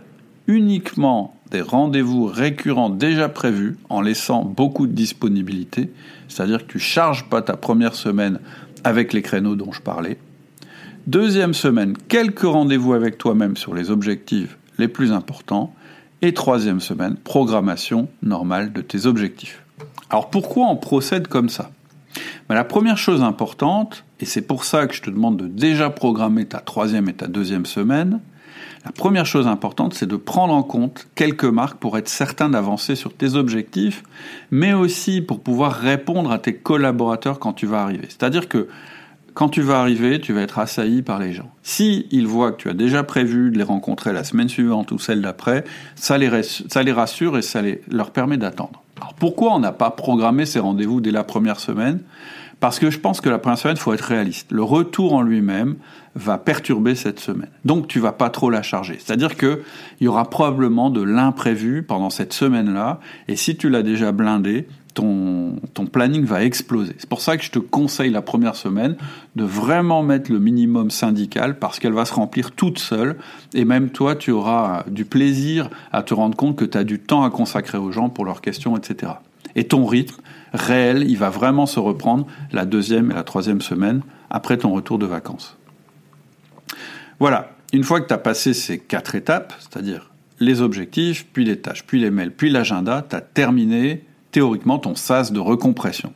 uniquement 0.46 1.34
des 1.50 1.60
rendez-vous 1.60 2.26
récurrents 2.26 2.88
déjà 2.88 3.28
prévus 3.28 3.76
en 3.88 4.00
laissant 4.00 4.44
beaucoup 4.44 4.86
de 4.86 4.92
disponibilité, 4.92 5.90
c'est-à-dire 6.28 6.64
que 6.64 6.70
tu 6.70 6.78
charges 6.78 7.28
pas 7.28 7.42
ta 7.42 7.56
première 7.56 7.96
semaine 7.96 8.38
avec 8.84 9.12
les 9.12 9.22
créneaux 9.22 9.56
dont 9.56 9.72
je 9.72 9.80
parlais. 9.80 10.18
Deuxième 11.08 11.52
semaine, 11.52 11.96
quelques 12.06 12.42
rendez-vous 12.42 12.92
avec 12.92 13.18
toi-même 13.18 13.56
sur 13.56 13.74
les 13.74 13.90
objectifs 13.90 14.56
les 14.78 14.86
plus 14.86 15.10
importants. 15.10 15.74
Et 16.22 16.32
troisième 16.32 16.78
semaine, 16.78 17.16
programmation 17.16 18.08
normale 18.22 18.72
de 18.72 18.82
tes 18.82 19.06
objectifs. 19.06 19.64
Alors 20.10 20.30
pourquoi 20.30 20.68
on 20.68 20.76
procède 20.76 21.26
comme 21.26 21.48
ça? 21.48 21.72
Ben, 22.48 22.54
La 22.54 22.62
première 22.62 22.98
chose 22.98 23.20
importante, 23.20 24.04
et 24.20 24.26
c'est 24.26 24.42
pour 24.42 24.64
ça 24.64 24.86
que 24.86 24.94
je 24.94 25.02
te 25.02 25.10
demande 25.10 25.36
de 25.36 25.46
déjà 25.46 25.90
programmer 25.90 26.44
ta 26.44 26.58
troisième 26.58 27.08
et 27.08 27.14
ta 27.14 27.26
deuxième 27.26 27.66
semaine, 27.66 28.20
la 28.84 28.92
première 28.92 29.26
chose 29.26 29.46
importante, 29.46 29.92
c'est 29.92 30.06
de 30.06 30.16
prendre 30.16 30.54
en 30.54 30.62
compte 30.62 31.06
quelques 31.14 31.44
marques 31.44 31.78
pour 31.78 31.98
être 31.98 32.08
certain 32.08 32.48
d'avancer 32.48 32.94
sur 32.94 33.12
tes 33.12 33.34
objectifs, 33.34 34.02
mais 34.50 34.72
aussi 34.72 35.20
pour 35.20 35.40
pouvoir 35.40 35.74
répondre 35.74 36.32
à 36.32 36.38
tes 36.38 36.54
collaborateurs 36.54 37.38
quand 37.38 37.52
tu 37.52 37.66
vas 37.66 37.82
arriver. 37.82 38.06
C'est-à-dire 38.08 38.48
que 38.48 38.68
quand 39.34 39.48
tu 39.48 39.60
vas 39.62 39.80
arriver, 39.80 40.20
tu 40.20 40.32
vas 40.32 40.40
être 40.40 40.58
assailli 40.58 41.02
par 41.02 41.18
les 41.18 41.32
gens. 41.32 41.50
Si 41.62 42.06
ils 42.10 42.26
voient 42.26 42.52
que 42.52 42.62
tu 42.62 42.68
as 42.68 42.74
déjà 42.74 43.02
prévu 43.02 43.50
de 43.50 43.58
les 43.58 43.64
rencontrer 43.64 44.12
la 44.12 44.24
semaine 44.24 44.48
suivante 44.48 44.92
ou 44.92 44.98
celle 44.98 45.22
d'après, 45.22 45.64
ça 45.94 46.18
les, 46.18 46.28
rassure 46.92 47.38
et 47.38 47.42
ça 47.42 47.62
leur 47.90 48.10
permet 48.10 48.38
d'attendre. 48.38 48.82
Alors 48.96 49.14
pourquoi 49.14 49.54
on 49.54 49.60
n'a 49.60 49.72
pas 49.72 49.90
programmé 49.90 50.46
ces 50.46 50.58
rendez-vous 50.58 51.00
dès 51.00 51.10
la 51.10 51.24
première 51.24 51.60
semaine? 51.60 52.00
Parce 52.60 52.78
que 52.78 52.90
je 52.90 52.98
pense 52.98 53.22
que 53.22 53.30
la 53.30 53.38
première 53.38 53.58
semaine, 53.58 53.76
il 53.76 53.80
faut 53.80 53.94
être 53.94 54.02
réaliste. 54.02 54.52
Le 54.52 54.62
retour 54.62 55.14
en 55.14 55.22
lui-même 55.22 55.76
va 56.14 56.36
perturber 56.36 56.94
cette 56.94 57.18
semaine. 57.18 57.48
Donc 57.64 57.88
tu 57.88 58.00
vas 58.00 58.12
pas 58.12 58.28
trop 58.28 58.50
la 58.50 58.62
charger. 58.62 58.98
C'est-à-dire 58.98 59.36
qu'il 59.36 59.58
y 60.02 60.08
aura 60.08 60.28
probablement 60.28 60.90
de 60.90 61.02
l'imprévu 61.02 61.82
pendant 61.82 62.10
cette 62.10 62.34
semaine-là. 62.34 63.00
Et 63.28 63.36
si 63.36 63.56
tu 63.56 63.70
l'as 63.70 63.82
déjà 63.82 64.12
blindé, 64.12 64.68
ton, 64.92 65.56
ton 65.72 65.86
planning 65.86 66.24
va 66.24 66.44
exploser. 66.44 66.94
C'est 66.98 67.08
pour 67.08 67.22
ça 67.22 67.36
que 67.38 67.44
je 67.44 67.50
te 67.50 67.58
conseille 67.58 68.10
la 68.10 68.22
première 68.22 68.56
semaine 68.56 68.96
de 69.36 69.44
vraiment 69.44 70.02
mettre 70.02 70.30
le 70.30 70.38
minimum 70.38 70.90
syndical 70.90 71.58
parce 71.58 71.78
qu'elle 71.78 71.92
va 71.92 72.04
se 72.04 72.12
remplir 72.12 72.50
toute 72.50 72.78
seule 72.78 73.16
et 73.54 73.64
même 73.64 73.90
toi 73.90 74.16
tu 74.16 74.32
auras 74.32 74.84
du 74.88 75.04
plaisir 75.04 75.70
à 75.92 76.02
te 76.02 76.12
rendre 76.12 76.36
compte 76.36 76.56
que 76.56 76.64
tu 76.64 76.76
as 76.76 76.84
du 76.84 76.98
temps 76.98 77.22
à 77.22 77.30
consacrer 77.30 77.78
aux 77.78 77.92
gens 77.92 78.08
pour 78.08 78.24
leurs 78.24 78.40
questions, 78.40 78.76
etc. 78.76 79.12
Et 79.54 79.64
ton 79.64 79.86
rythme 79.86 80.20
réel, 80.52 81.04
il 81.08 81.16
va 81.16 81.30
vraiment 81.30 81.66
se 81.66 81.80
reprendre 81.80 82.26
la 82.52 82.64
deuxième 82.64 83.10
et 83.10 83.14
la 83.14 83.24
troisième 83.24 83.60
semaine 83.60 84.02
après 84.30 84.56
ton 84.58 84.72
retour 84.72 84.98
de 84.98 85.06
vacances. 85.06 85.56
Voilà, 87.18 87.52
une 87.72 87.84
fois 87.84 88.00
que 88.00 88.08
tu 88.08 88.14
as 88.14 88.18
passé 88.18 88.54
ces 88.54 88.78
quatre 88.78 89.14
étapes, 89.14 89.52
c'est-à-dire 89.58 90.10
les 90.40 90.62
objectifs, 90.62 91.26
puis 91.32 91.44
les 91.44 91.60
tâches, 91.60 91.84
puis 91.84 92.00
les 92.00 92.10
mails, 92.10 92.32
puis 92.32 92.50
l'agenda, 92.50 93.04
tu 93.08 93.14
as 93.14 93.20
terminé 93.20 94.04
théoriquement 94.32 94.78
ton 94.78 94.94
sas 94.94 95.32
de 95.32 95.40
recompression. 95.40 96.14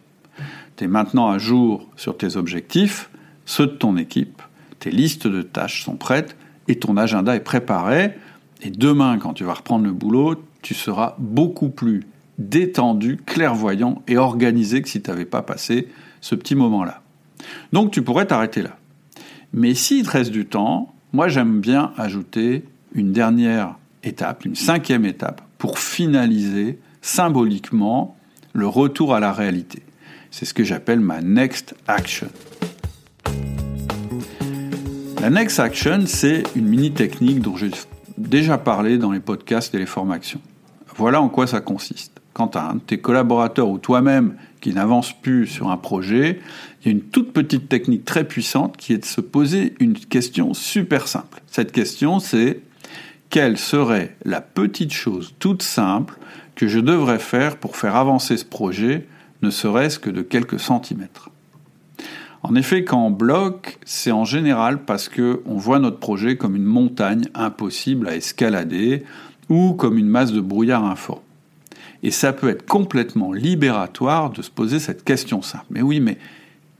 Tu 0.76 0.84
es 0.84 0.86
maintenant 0.86 1.28
à 1.28 1.38
jour 1.38 1.88
sur 1.96 2.16
tes 2.16 2.36
objectifs, 2.36 3.10
ceux 3.44 3.66
de 3.66 3.72
ton 3.72 3.96
équipe, 3.96 4.40
tes 4.78 4.90
listes 4.90 5.26
de 5.26 5.42
tâches 5.42 5.84
sont 5.84 5.96
prêtes 5.96 6.36
et 6.68 6.76
ton 6.76 6.96
agenda 6.96 7.36
est 7.36 7.40
préparé. 7.40 8.12
Et 8.62 8.70
demain, 8.70 9.18
quand 9.18 9.34
tu 9.34 9.44
vas 9.44 9.54
reprendre 9.54 9.84
le 9.84 9.92
boulot, 9.92 10.42
tu 10.62 10.74
seras 10.74 11.14
beaucoup 11.18 11.68
plus 11.68 12.04
détendu, 12.38 13.16
clairvoyant 13.16 14.02
et 14.08 14.16
organisé 14.16 14.82
que 14.82 14.88
si 14.88 15.00
tu 15.02 15.10
n'avais 15.10 15.24
pas 15.24 15.42
passé 15.42 15.88
ce 16.20 16.34
petit 16.34 16.54
moment-là. 16.54 17.02
Donc 17.72 17.90
tu 17.90 18.02
pourrais 18.02 18.26
t'arrêter 18.26 18.62
là. 18.62 18.78
Mais 19.52 19.74
s'il 19.74 20.04
te 20.04 20.10
reste 20.10 20.30
du 20.30 20.46
temps, 20.46 20.94
moi 21.12 21.28
j'aime 21.28 21.60
bien 21.60 21.92
ajouter 21.96 22.64
une 22.92 23.12
dernière 23.12 23.76
étape, 24.02 24.44
une 24.44 24.54
cinquième 24.54 25.04
étape, 25.04 25.42
pour 25.58 25.78
finaliser 25.78 26.78
symboliquement 27.02 28.16
le 28.52 28.66
retour 28.66 29.14
à 29.14 29.20
la 29.20 29.32
réalité. 29.32 29.82
C'est 30.30 30.44
ce 30.44 30.54
que 30.54 30.64
j'appelle 30.64 31.00
ma 31.00 31.20
next 31.20 31.74
action. 31.86 32.28
La 35.20 35.30
next 35.30 35.58
action, 35.58 36.04
c'est 36.06 36.42
une 36.54 36.66
mini 36.66 36.92
technique 36.92 37.40
dont 37.40 37.56
j'ai 37.56 37.70
déjà 38.18 38.58
parlé 38.58 38.98
dans 38.98 39.12
les 39.12 39.20
podcasts 39.20 39.74
et 39.74 39.78
les 39.78 39.86
formations. 39.86 40.40
Voilà 40.96 41.20
en 41.20 41.28
quoi 41.28 41.46
ça 41.46 41.60
consiste 41.60 42.13
quand 42.34 42.56
as 42.56 42.64
un 42.64 42.74
de 42.74 42.80
tes 42.80 42.98
collaborateurs 42.98 43.68
ou 43.68 43.78
toi-même 43.78 44.34
qui 44.60 44.74
n'avance 44.74 45.12
plus 45.12 45.46
sur 45.46 45.70
un 45.70 45.76
projet, 45.76 46.40
il 46.82 46.86
y 46.86 46.88
a 46.88 46.92
une 46.92 47.02
toute 47.02 47.32
petite 47.32 47.68
technique 47.68 48.04
très 48.04 48.24
puissante 48.24 48.76
qui 48.76 48.92
est 48.92 48.98
de 48.98 49.04
se 49.04 49.20
poser 49.20 49.74
une 49.80 49.94
question 49.94 50.52
super 50.52 51.08
simple. 51.08 51.40
Cette 51.46 51.72
question, 51.72 52.18
c'est 52.18 52.60
quelle 53.30 53.56
serait 53.56 54.16
la 54.24 54.40
petite 54.40 54.92
chose 54.92 55.34
toute 55.38 55.62
simple 55.62 56.18
que 56.54 56.68
je 56.68 56.80
devrais 56.80 57.18
faire 57.18 57.56
pour 57.56 57.76
faire 57.76 57.96
avancer 57.96 58.36
ce 58.36 58.44
projet, 58.44 59.06
ne 59.42 59.50
serait-ce 59.50 59.98
que 59.98 60.10
de 60.10 60.22
quelques 60.22 60.60
centimètres? 60.60 61.30
En 62.42 62.54
effet, 62.56 62.84
quand 62.84 63.06
on 63.06 63.10
bloque, 63.10 63.78
c'est 63.84 64.12
en 64.12 64.24
général 64.24 64.84
parce 64.84 65.08
qu'on 65.08 65.56
voit 65.56 65.78
notre 65.78 65.98
projet 65.98 66.36
comme 66.36 66.56
une 66.56 66.64
montagne 66.64 67.24
impossible 67.34 68.06
à 68.06 68.16
escalader 68.16 69.04
ou 69.48 69.72
comme 69.72 69.98
une 69.98 70.08
masse 70.08 70.32
de 70.32 70.40
brouillard 70.40 70.84
informe. 70.84 71.20
Et 72.04 72.10
ça 72.10 72.34
peut 72.34 72.50
être 72.50 72.66
complètement 72.66 73.32
libératoire 73.32 74.30
de 74.30 74.42
se 74.42 74.50
poser 74.50 74.78
cette 74.78 75.04
question 75.04 75.40
simple. 75.40 75.64
Mais 75.70 75.80
oui, 75.80 76.00
mais 76.00 76.18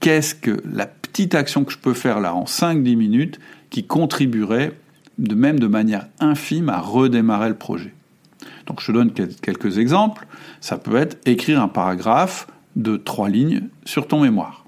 qu'est-ce 0.00 0.34
que 0.34 0.62
la 0.70 0.86
petite 0.86 1.34
action 1.34 1.64
que 1.64 1.72
je 1.72 1.78
peux 1.78 1.94
faire 1.94 2.20
là 2.20 2.34
en 2.34 2.44
5-10 2.44 2.94
minutes 2.94 3.40
qui 3.70 3.86
contribuerait 3.86 4.72
de 5.16 5.34
même 5.34 5.58
de 5.58 5.66
manière 5.66 6.08
infime 6.20 6.68
à 6.68 6.78
redémarrer 6.78 7.48
le 7.48 7.54
projet? 7.54 7.94
Donc 8.66 8.82
je 8.82 8.92
donne 8.92 9.12
quelques 9.12 9.78
exemples. 9.78 10.26
Ça 10.60 10.76
peut 10.76 10.96
être 10.96 11.16
écrire 11.26 11.62
un 11.62 11.68
paragraphe 11.68 12.46
de 12.76 12.98
trois 12.98 13.30
lignes 13.30 13.68
sur 13.86 14.06
ton 14.06 14.20
mémoire. 14.20 14.66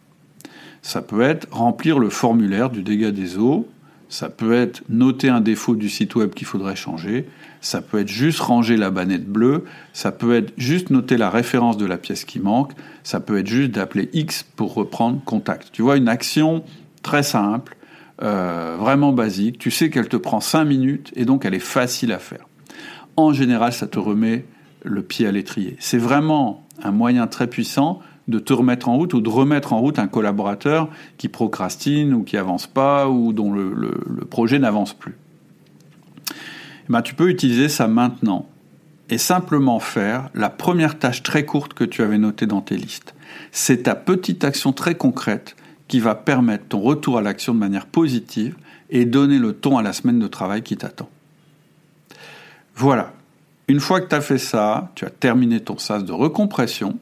Ça 0.80 1.02
peut 1.02 1.20
être 1.20 1.48
remplir 1.50 1.98
le 1.98 2.08
formulaire 2.08 2.70
du 2.70 2.82
dégât 2.82 3.10
des 3.10 3.36
eaux. 3.36 3.68
Ça 4.08 4.30
peut 4.30 4.54
être 4.54 4.82
noter 4.88 5.28
un 5.28 5.42
défaut 5.42 5.76
du 5.76 5.90
site 5.90 6.14
web 6.14 6.32
qu'il 6.32 6.46
faudrait 6.46 6.76
changer 6.76 7.26
ça 7.66 7.82
peut 7.82 7.98
être 7.98 8.08
juste 8.08 8.38
ranger 8.38 8.76
la 8.76 8.90
bannette 8.90 9.26
bleue, 9.26 9.64
ça 9.92 10.12
peut 10.12 10.36
être 10.36 10.52
juste 10.56 10.90
noter 10.90 11.16
la 11.16 11.30
référence 11.30 11.76
de 11.76 11.84
la 11.84 11.98
pièce 11.98 12.24
qui 12.24 12.38
manque, 12.38 12.70
ça 13.02 13.18
peut 13.18 13.38
être 13.38 13.48
juste 13.48 13.72
d'appeler 13.72 14.08
X 14.12 14.44
pour 14.54 14.72
reprendre 14.74 15.20
contact. 15.24 15.70
Tu 15.72 15.82
vois, 15.82 15.96
une 15.96 16.08
action 16.08 16.62
très 17.02 17.24
simple, 17.24 17.76
euh, 18.22 18.76
vraiment 18.78 19.12
basique, 19.12 19.58
tu 19.58 19.72
sais 19.72 19.90
qu'elle 19.90 20.08
te 20.08 20.16
prend 20.16 20.40
5 20.40 20.64
minutes 20.64 21.12
et 21.16 21.24
donc 21.24 21.44
elle 21.44 21.54
est 21.54 21.58
facile 21.58 22.12
à 22.12 22.20
faire. 22.20 22.46
En 23.16 23.32
général, 23.32 23.72
ça 23.72 23.88
te 23.88 23.98
remet 23.98 24.44
le 24.84 25.02
pied 25.02 25.26
à 25.26 25.32
l'étrier. 25.32 25.76
C'est 25.80 25.98
vraiment 25.98 26.64
un 26.84 26.92
moyen 26.92 27.26
très 27.26 27.48
puissant 27.48 27.98
de 28.28 28.38
te 28.38 28.52
remettre 28.52 28.88
en 28.88 28.96
route 28.96 29.12
ou 29.12 29.20
de 29.20 29.28
remettre 29.28 29.72
en 29.72 29.80
route 29.80 29.98
un 29.98 30.06
collaborateur 30.06 30.88
qui 31.18 31.28
procrastine 31.28 32.14
ou 32.14 32.22
qui 32.22 32.36
avance 32.36 32.68
pas 32.68 33.08
ou 33.08 33.32
dont 33.32 33.52
le 33.52 34.24
projet 34.30 34.60
n'avance 34.60 34.94
plus. 34.94 35.16
Eh 36.88 36.92
ben, 36.92 37.02
tu 37.02 37.14
peux 37.14 37.28
utiliser 37.28 37.68
ça 37.68 37.88
maintenant 37.88 38.48
et 39.10 39.18
simplement 39.18 39.80
faire 39.80 40.30
la 40.34 40.50
première 40.50 40.98
tâche 40.98 41.22
très 41.22 41.44
courte 41.44 41.74
que 41.74 41.84
tu 41.84 42.02
avais 42.02 42.18
notée 42.18 42.46
dans 42.46 42.60
tes 42.60 42.76
listes. 42.76 43.14
C'est 43.52 43.84
ta 43.84 43.94
petite 43.94 44.44
action 44.44 44.72
très 44.72 44.94
concrète 44.94 45.56
qui 45.88 46.00
va 46.00 46.14
permettre 46.14 46.66
ton 46.68 46.80
retour 46.80 47.18
à 47.18 47.22
l'action 47.22 47.54
de 47.54 47.58
manière 47.58 47.86
positive 47.86 48.56
et 48.90 49.04
donner 49.04 49.38
le 49.38 49.52
ton 49.52 49.78
à 49.78 49.82
la 49.82 49.92
semaine 49.92 50.18
de 50.18 50.26
travail 50.26 50.62
qui 50.62 50.76
t'attend. 50.76 51.08
Voilà. 52.74 53.12
Une 53.68 53.80
fois 53.80 54.00
que 54.00 54.08
tu 54.08 54.14
as 54.14 54.20
fait 54.20 54.38
ça, 54.38 54.92
tu 54.94 55.04
as 55.04 55.10
terminé 55.10 55.60
ton 55.60 55.78
sas 55.78 56.04
de 56.04 56.12
recompression 56.12 56.98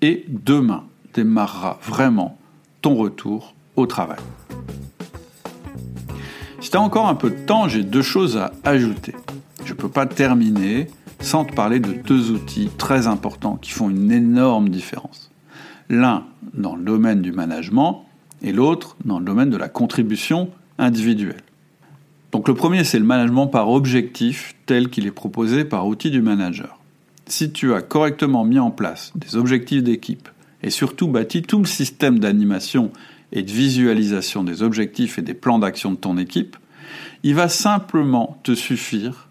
et 0.00 0.24
demain 0.28 0.84
démarrera 1.14 1.80
vraiment 1.82 2.38
ton 2.80 2.94
retour 2.94 3.54
au 3.76 3.86
travail. 3.86 4.20
Si 6.62 6.70
tu 6.70 6.76
as 6.76 6.80
encore 6.80 7.08
un 7.08 7.16
peu 7.16 7.28
de 7.28 7.44
temps, 7.44 7.66
j'ai 7.66 7.82
deux 7.82 8.02
choses 8.02 8.36
à 8.36 8.52
ajouter. 8.62 9.16
Je 9.64 9.72
ne 9.72 9.76
peux 9.76 9.88
pas 9.88 10.06
terminer 10.06 10.86
sans 11.18 11.44
te 11.44 11.52
parler 11.52 11.80
de 11.80 11.92
deux 11.92 12.30
outils 12.30 12.70
très 12.78 13.08
importants 13.08 13.56
qui 13.56 13.72
font 13.72 13.90
une 13.90 14.12
énorme 14.12 14.68
différence. 14.68 15.32
L'un 15.88 16.24
dans 16.54 16.76
le 16.76 16.84
domaine 16.84 17.20
du 17.20 17.32
management 17.32 18.04
et 18.42 18.52
l'autre 18.52 18.96
dans 19.04 19.18
le 19.18 19.24
domaine 19.24 19.50
de 19.50 19.56
la 19.56 19.68
contribution 19.68 20.50
individuelle. 20.78 21.42
Donc 22.30 22.46
le 22.46 22.54
premier, 22.54 22.84
c'est 22.84 23.00
le 23.00 23.04
management 23.04 23.48
par 23.48 23.68
objectif 23.68 24.54
tel 24.64 24.88
qu'il 24.88 25.08
est 25.08 25.10
proposé 25.10 25.64
par 25.64 25.88
outil 25.88 26.12
du 26.12 26.22
manager. 26.22 26.78
Si 27.26 27.50
tu 27.50 27.74
as 27.74 27.82
correctement 27.82 28.44
mis 28.44 28.60
en 28.60 28.70
place 28.70 29.12
des 29.16 29.34
objectifs 29.34 29.82
d'équipe 29.82 30.28
et 30.62 30.70
surtout 30.70 31.08
bâti 31.08 31.42
tout 31.42 31.58
le 31.58 31.66
système 31.66 32.20
d'animation 32.20 32.92
et 33.32 33.42
de 33.42 33.50
visualisation 33.50 34.44
des 34.44 34.62
objectifs 34.62 35.18
et 35.18 35.22
des 35.22 35.34
plans 35.34 35.58
d'action 35.58 35.92
de 35.92 35.96
ton 35.96 36.18
équipe, 36.18 36.56
il 37.22 37.34
va 37.34 37.48
simplement 37.48 38.38
te 38.42 38.54
suffire 38.54 39.28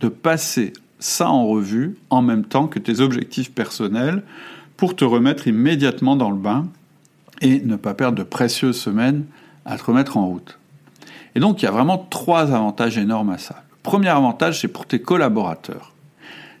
de 0.00 0.08
passer 0.08 0.72
ça 0.98 1.28
en 1.28 1.46
revue 1.46 1.96
en 2.10 2.22
même 2.22 2.44
temps 2.44 2.66
que 2.66 2.78
tes 2.78 3.00
objectifs 3.00 3.52
personnels 3.52 4.22
pour 4.76 4.96
te 4.96 5.04
remettre 5.04 5.46
immédiatement 5.46 6.16
dans 6.16 6.30
le 6.30 6.36
bain 6.36 6.68
et 7.40 7.60
ne 7.60 7.76
pas 7.76 7.94
perdre 7.94 8.18
de 8.18 8.22
précieuses 8.22 8.80
semaines 8.80 9.24
à 9.64 9.76
te 9.76 9.84
remettre 9.84 10.16
en 10.16 10.26
route. 10.26 10.58
Et 11.34 11.40
donc 11.40 11.62
il 11.62 11.64
y 11.64 11.68
a 11.68 11.72
vraiment 11.72 11.98
trois 11.98 12.52
avantages 12.52 12.98
énormes 12.98 13.30
à 13.30 13.38
ça. 13.38 13.64
Premier 13.82 14.08
avantage, 14.08 14.60
c'est 14.60 14.68
pour 14.68 14.86
tes 14.86 15.00
collaborateurs. 15.00 15.92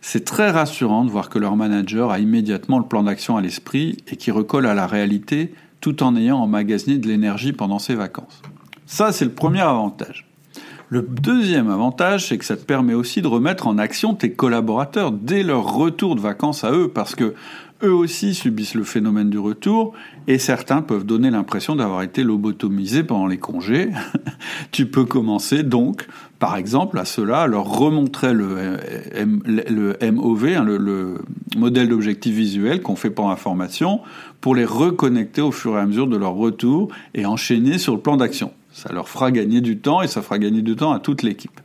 C'est 0.00 0.24
très 0.24 0.50
rassurant 0.50 1.04
de 1.04 1.10
voir 1.10 1.28
que 1.28 1.38
leur 1.38 1.54
manager 1.54 2.10
a 2.10 2.18
immédiatement 2.18 2.78
le 2.78 2.84
plan 2.84 3.04
d'action 3.04 3.36
à 3.36 3.40
l'esprit 3.40 3.98
et 4.08 4.16
qui 4.16 4.32
recolle 4.32 4.66
à 4.66 4.74
la 4.74 4.88
réalité 4.88 5.54
tout 5.82 6.02
en 6.02 6.16
ayant 6.16 6.38
emmagasiné 6.38 6.96
de 6.96 7.08
l'énergie 7.08 7.52
pendant 7.52 7.78
ses 7.78 7.94
vacances. 7.94 8.40
Ça, 8.86 9.12
c'est 9.12 9.26
le 9.26 9.32
premier 9.32 9.60
avantage. 9.60 10.26
Le 10.88 11.02
deuxième 11.02 11.70
avantage, 11.70 12.28
c'est 12.28 12.38
que 12.38 12.44
ça 12.44 12.56
te 12.56 12.64
permet 12.64 12.94
aussi 12.94 13.20
de 13.20 13.26
remettre 13.26 13.66
en 13.66 13.78
action 13.78 14.14
tes 14.14 14.32
collaborateurs 14.32 15.10
dès 15.10 15.42
leur 15.42 15.74
retour 15.74 16.14
de 16.14 16.20
vacances 16.20 16.64
à 16.64 16.72
eux, 16.72 16.88
parce 16.88 17.14
que 17.14 17.34
eux 17.82 17.92
aussi 17.92 18.34
subissent 18.34 18.74
le 18.74 18.84
phénomène 18.84 19.28
du 19.28 19.38
retour, 19.38 19.92
et 20.28 20.38
certains 20.38 20.82
peuvent 20.82 21.04
donner 21.04 21.30
l'impression 21.30 21.74
d'avoir 21.74 22.02
été 22.02 22.22
lobotomisés 22.22 23.02
pendant 23.02 23.26
les 23.26 23.38
congés. 23.38 23.90
tu 24.70 24.86
peux 24.86 25.04
commencer 25.04 25.62
donc, 25.62 26.06
par 26.38 26.56
exemple, 26.56 26.98
à 26.98 27.04
cela, 27.04 27.42
à 27.42 27.46
leur 27.46 27.64
remontrer 27.64 28.34
le, 28.34 28.76
le 29.24 29.96
MOV, 30.12 30.44
hein, 30.44 30.64
le, 30.64 31.18
modèle 31.56 31.88
d'objectif 31.88 32.34
visuel 32.34 32.82
qu'on 32.82 32.96
fait 32.96 33.10
pendant 33.10 33.30
la 33.30 33.36
formation, 33.36 34.00
pour 34.42 34.54
les 34.54 34.66
reconnecter 34.66 35.40
au 35.40 35.52
fur 35.52 35.78
et 35.78 35.80
à 35.80 35.86
mesure 35.86 36.08
de 36.08 36.16
leur 36.16 36.34
retour 36.34 36.88
et 37.14 37.24
enchaîner 37.24 37.78
sur 37.78 37.94
le 37.94 38.00
plan 38.00 38.18
d'action. 38.18 38.52
Ça 38.72 38.92
leur 38.92 39.08
fera 39.08 39.30
gagner 39.30 39.62
du 39.62 39.78
temps 39.78 40.02
et 40.02 40.08
ça 40.08 40.20
fera 40.20 40.38
gagner 40.38 40.62
du 40.62 40.76
temps 40.76 40.92
à 40.92 40.98
toute 40.98 41.22
l'équipe. 41.22 41.60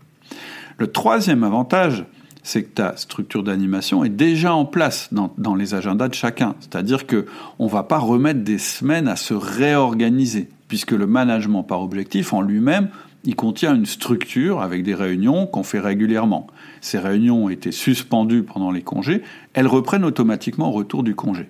Le 0.78 0.88
troisième 0.88 1.44
avantage, 1.44 2.06
c'est 2.44 2.64
que 2.64 2.70
ta 2.70 2.96
structure 2.96 3.42
d'animation 3.42 4.04
est 4.04 4.10
déjà 4.10 4.54
en 4.54 4.64
place 4.64 5.10
dans, 5.12 5.56
les 5.56 5.74
agendas 5.74 6.08
de 6.08 6.14
chacun. 6.14 6.56
C'est-à-dire 6.60 7.08
que 7.08 7.26
on 7.58 7.66
va 7.66 7.82
pas 7.82 7.98
remettre 7.98 8.42
des 8.42 8.60
semaines 8.60 9.08
à 9.08 9.16
se 9.16 9.34
réorganiser, 9.34 10.48
puisque 10.68 10.92
le 10.92 11.08
management 11.08 11.64
par 11.64 11.82
objectif 11.82 12.32
en 12.32 12.42
lui-même, 12.42 12.90
il 13.24 13.36
contient 13.36 13.76
une 13.76 13.88
structure 13.88 14.62
avec 14.62 14.84
des 14.84 14.94
réunions 14.94 15.48
qu'on 15.48 15.64
fait 15.64 15.80
régulièrement. 15.80 16.46
Ces 16.80 17.00
réunions 17.00 17.46
ont 17.46 17.50
été 17.50 17.72
suspendues 17.72 18.44
pendant 18.44 18.70
les 18.70 18.84
congés, 18.84 19.24
elles 19.54 19.68
reprennent 19.68 20.06
automatiquement 20.06 20.70
au 20.70 20.74
retour 20.74 21.02
du 21.02 21.16
congé. 21.16 21.50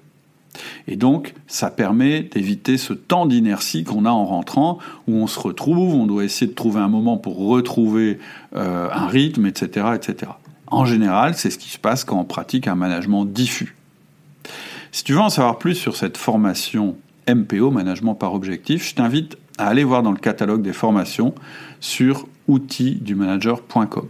Et 0.88 0.96
donc, 0.96 1.34
ça 1.48 1.70
permet 1.70 2.24
d'éviter 2.24 2.78
ce 2.78 2.94
temps 2.94 3.26
d'inertie 3.26 3.84
qu'on 3.84 4.06
a 4.06 4.10
en 4.10 4.26
rentrant, 4.26 4.80
où 5.08 5.16
on 5.16 5.28
se 5.28 5.40
retrouve, 5.40 5.96
on 5.96 6.08
doit 6.08 6.24
essayer 6.24 6.48
de 6.48 6.56
trouver 6.56 6.80
un 6.80 6.88
moment 6.88 7.18
pour 7.18 7.38
retrouver 7.38 8.20
euh, 8.56 8.90
un 8.92 9.08
rythme, 9.08 9.46
etc., 9.46 9.88
etc. 9.96 10.32
En 10.68 10.86
général, 10.86 11.36
c'est 11.36 11.50
ce 11.50 11.58
qui 11.58 11.70
se 11.70 11.78
passe 11.78 12.04
quand 12.04 12.20
on 12.20 12.26
pratique 12.26 12.68
un 12.68 12.76
management 12.76 13.26
diffus. 13.26 13.76
Si 14.92 15.04
tu 15.04 15.14
veux 15.14 15.20
en 15.20 15.30
savoir 15.30 15.58
plus 15.58 15.76
sur 15.76 15.96
cette 15.96 16.18
formation 16.18 16.98
MPO, 17.28 17.72
management 17.72 18.16
par 18.16 18.34
objectif, 18.34 18.88
je 18.88 18.96
t'invite 18.96 19.38
à 19.58 19.68
aller 19.68 19.84
voir 19.84 20.04
dans 20.04 20.12
le 20.12 20.18
catalogue 20.18 20.62
des 20.62 20.74
formations 20.74 21.34
sur 21.80 22.28
outildumanager.com. 22.48 24.08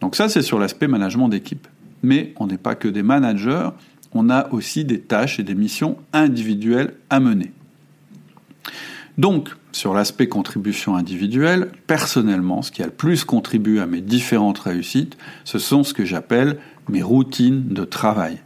Donc 0.00 0.16
ça, 0.16 0.28
c'est 0.28 0.42
sur 0.42 0.58
l'aspect 0.58 0.88
management 0.88 1.28
d'équipe. 1.28 1.66
Mais 2.02 2.32
on 2.36 2.46
n'est 2.46 2.58
pas 2.58 2.74
que 2.74 2.88
des 2.88 3.02
managers, 3.02 3.70
on 4.12 4.30
a 4.30 4.50
aussi 4.52 4.84
des 4.84 5.00
tâches 5.00 5.38
et 5.38 5.42
des 5.42 5.54
missions 5.54 5.96
individuelles 6.12 6.94
à 7.10 7.20
mener. 7.20 7.52
Donc, 9.18 9.50
sur 9.72 9.94
l'aspect 9.94 10.28
contribution 10.28 10.96
individuelle, 10.96 11.70
personnellement, 11.86 12.62
ce 12.62 12.70
qui 12.70 12.82
a 12.82 12.86
le 12.86 12.92
plus 12.92 13.24
contribué 13.24 13.80
à 13.80 13.86
mes 13.86 14.00
différentes 14.00 14.60
réussites, 14.60 15.16
ce 15.44 15.58
sont 15.58 15.82
ce 15.82 15.92
que 15.92 16.04
j'appelle 16.04 16.58
mes 16.88 17.02
routines 17.02 17.66
de 17.68 17.84
travail. 17.84 18.38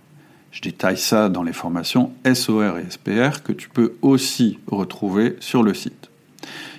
Je 0.51 0.61
détaille 0.61 0.99
ça 0.99 1.29
dans 1.29 1.43
les 1.43 1.53
formations 1.53 2.13
SOR 2.33 2.79
et 2.79 2.91
SPR 2.91 3.43
que 3.43 3.53
tu 3.53 3.69
peux 3.69 3.95
aussi 4.03 4.59
retrouver 4.67 5.37
sur 5.41 5.63
le 5.63 5.75
site. 5.75 6.11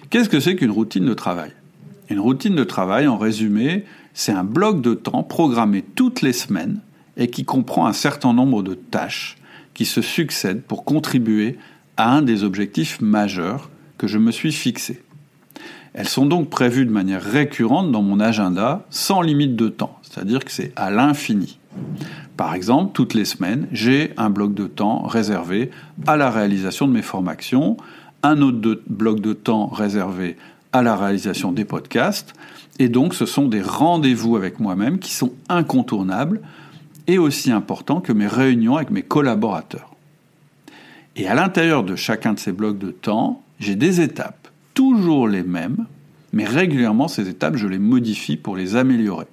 Qu'est-ce 0.10 0.30
que 0.30 0.40
c'est 0.40 0.56
qu'une 0.56 0.72
routine 0.72 1.06
de 1.06 1.14
travail? 1.14 1.52
Une 2.10 2.20
routine 2.20 2.56
de 2.56 2.64
travail, 2.64 3.08
en 3.08 3.18
résumé, 3.18 3.86
c'est 4.14 4.32
un 4.32 4.44
bloc 4.44 4.82
de 4.82 4.94
temps 4.94 5.24
programmé 5.24 5.84
toutes 5.96 6.22
les 6.22 6.34
semaines 6.34 6.80
et 7.18 7.28
qui 7.28 7.46
comprend 7.46 7.86
un 7.86 7.94
certain 7.94 8.34
nombre 8.34 8.64
de 8.64 8.74
tâches 8.74 9.38
qui 9.74 9.86
se 9.86 10.02
succèdent 10.02 10.62
pour 10.62 10.84
contribuer 10.86 11.58
à 11.98 12.12
un 12.12 12.22
des 12.22 12.44
objectifs 12.44 13.02
majeurs 13.02 13.70
que 13.98 14.08
je 14.08 14.18
me 14.18 14.32
suis 14.32 14.52
fixé. 14.52 15.04
Elles 15.94 16.10
sont 16.10 16.26
donc 16.26 16.50
prévues 16.50 16.86
de 16.86 16.92
manière 16.92 17.22
récurrente 17.22 17.92
dans 17.92 18.02
mon 18.02 18.20
agenda 18.20 18.86
sans 18.90 19.22
limite 19.22 19.56
de 19.56 19.70
temps, 19.70 20.00
c'est-à-dire 20.02 20.44
que 20.44 20.52
c'est 20.52 20.74
à 20.76 20.90
l'infini. 20.90 21.60
Par 22.36 22.56
exemple, 22.56 22.94
toutes 22.94 23.14
les 23.14 23.26
semaines, 23.26 23.68
j'ai 23.72 24.12
un 24.18 24.32
bloc 24.32 24.56
de 24.56 24.66
temps 24.66 25.04
réservé 25.04 25.70
à 26.08 26.18
la 26.18 26.32
réalisation 26.32 26.88
de 26.88 26.94
mes 26.94 27.04
formations, 27.04 27.78
un 28.24 28.42
autre 28.42 28.82
bloc 28.88 29.20
de 29.20 29.34
temps 29.34 29.68
réservé 29.68 30.38
à 30.72 30.82
la 30.82 30.96
réalisation 30.96 31.52
des 31.52 31.66
podcasts, 31.66 32.34
et 32.80 32.90
donc 32.90 33.14
ce 33.14 33.28
sont 33.28 33.48
des 33.48 33.62
rendez-vous 33.62 34.36
avec 34.36 34.60
moi-même 34.60 34.98
qui 34.98 35.14
sont 35.14 35.34
incontournables 35.48 36.42
et 37.08 37.18
aussi 37.18 37.52
importants 37.52 38.02
que 38.02 38.14
mes 38.14 38.28
réunions 38.28 38.78
avec 38.78 38.90
mes 38.90 39.04
collaborateurs. 39.04 39.96
Et 41.16 41.28
à 41.28 41.36
l'intérieur 41.36 41.84
de 41.84 41.96
chacun 41.96 42.34
de 42.34 42.40
ces 42.40 42.52
blocs 42.52 42.80
de 42.80 42.92
temps, 42.92 43.44
j'ai 43.60 43.76
des 43.76 44.02
étapes, 44.02 44.48
toujours 44.74 45.28
les 45.28 45.44
mêmes, 45.44 45.86
mais 46.32 46.46
régulièrement 46.46 47.08
ces 47.08 47.30
étapes, 47.30 47.56
je 47.56 47.68
les 47.68 47.80
modifie 47.80 48.38
pour 48.38 48.56
les 48.56 48.76
améliorer. 48.76 49.28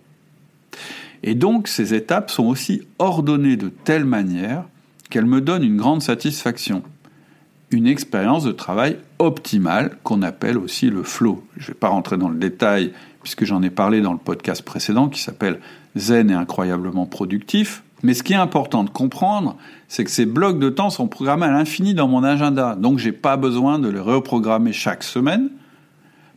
Et 1.23 1.35
donc 1.35 1.69
ces 1.69 1.95
étapes 1.95 2.31
sont 2.31 2.45
aussi 2.45 2.83
ordonnées 2.99 3.57
de 3.57 3.69
telle 3.69 4.05
manière 4.05 4.65
qu'elles 5.09 5.27
me 5.27 5.41
donnent 5.41 5.65
une 5.65 5.77
grande 5.77 6.03
satisfaction, 6.03 6.83
une 7.71 7.87
expérience 7.87 8.45
de 8.45 8.53
travail 8.53 8.97
optimale 9.19 9.97
qu'on 10.03 10.23
appelle 10.23 10.59
aussi 10.59 10.91
le 10.91 11.03
flow. 11.03 11.45
Je 11.57 11.65
ne 11.65 11.67
vais 11.69 11.79
pas 11.79 11.89
rentrer 11.89 12.17
dans 12.17 12.29
le 12.29 12.39
détail 12.39 12.93
puisque 13.23 13.45
j'en 13.45 13.63
ai 13.63 13.71
parlé 13.71 14.01
dans 14.01 14.13
le 14.13 14.19
podcast 14.19 14.63
précédent 14.63 15.09
qui 15.09 15.21
s'appelle 15.21 15.61
Zen 15.97 16.31
et 16.31 16.35
incroyablement 16.35 17.07
productif. 17.07 17.83
Mais 18.03 18.15
ce 18.15 18.23
qui 18.23 18.33
est 18.33 18.37
important 18.37 18.85
de 18.85 18.91
comprendre, 18.91 19.57
c'est 19.89 20.05
que 20.05 20.11
ces 20.11 20.27
blocs 20.27 20.59
de 20.59 20.71
temps 20.71 20.91
sont 20.91 21.07
programmés 21.07 21.47
à 21.47 21.53
l'infini 21.53 21.95
dans 21.95 22.09
mon 22.09 22.25
agenda. 22.25 22.75
Donc 22.75 22.99
j'ai 22.99 23.13
pas 23.13 23.37
besoin 23.37 23.79
de 23.79 23.89
les 23.89 24.01
reprogrammer 24.01 24.73
chaque 24.73 25.03
semaine. 25.03 25.51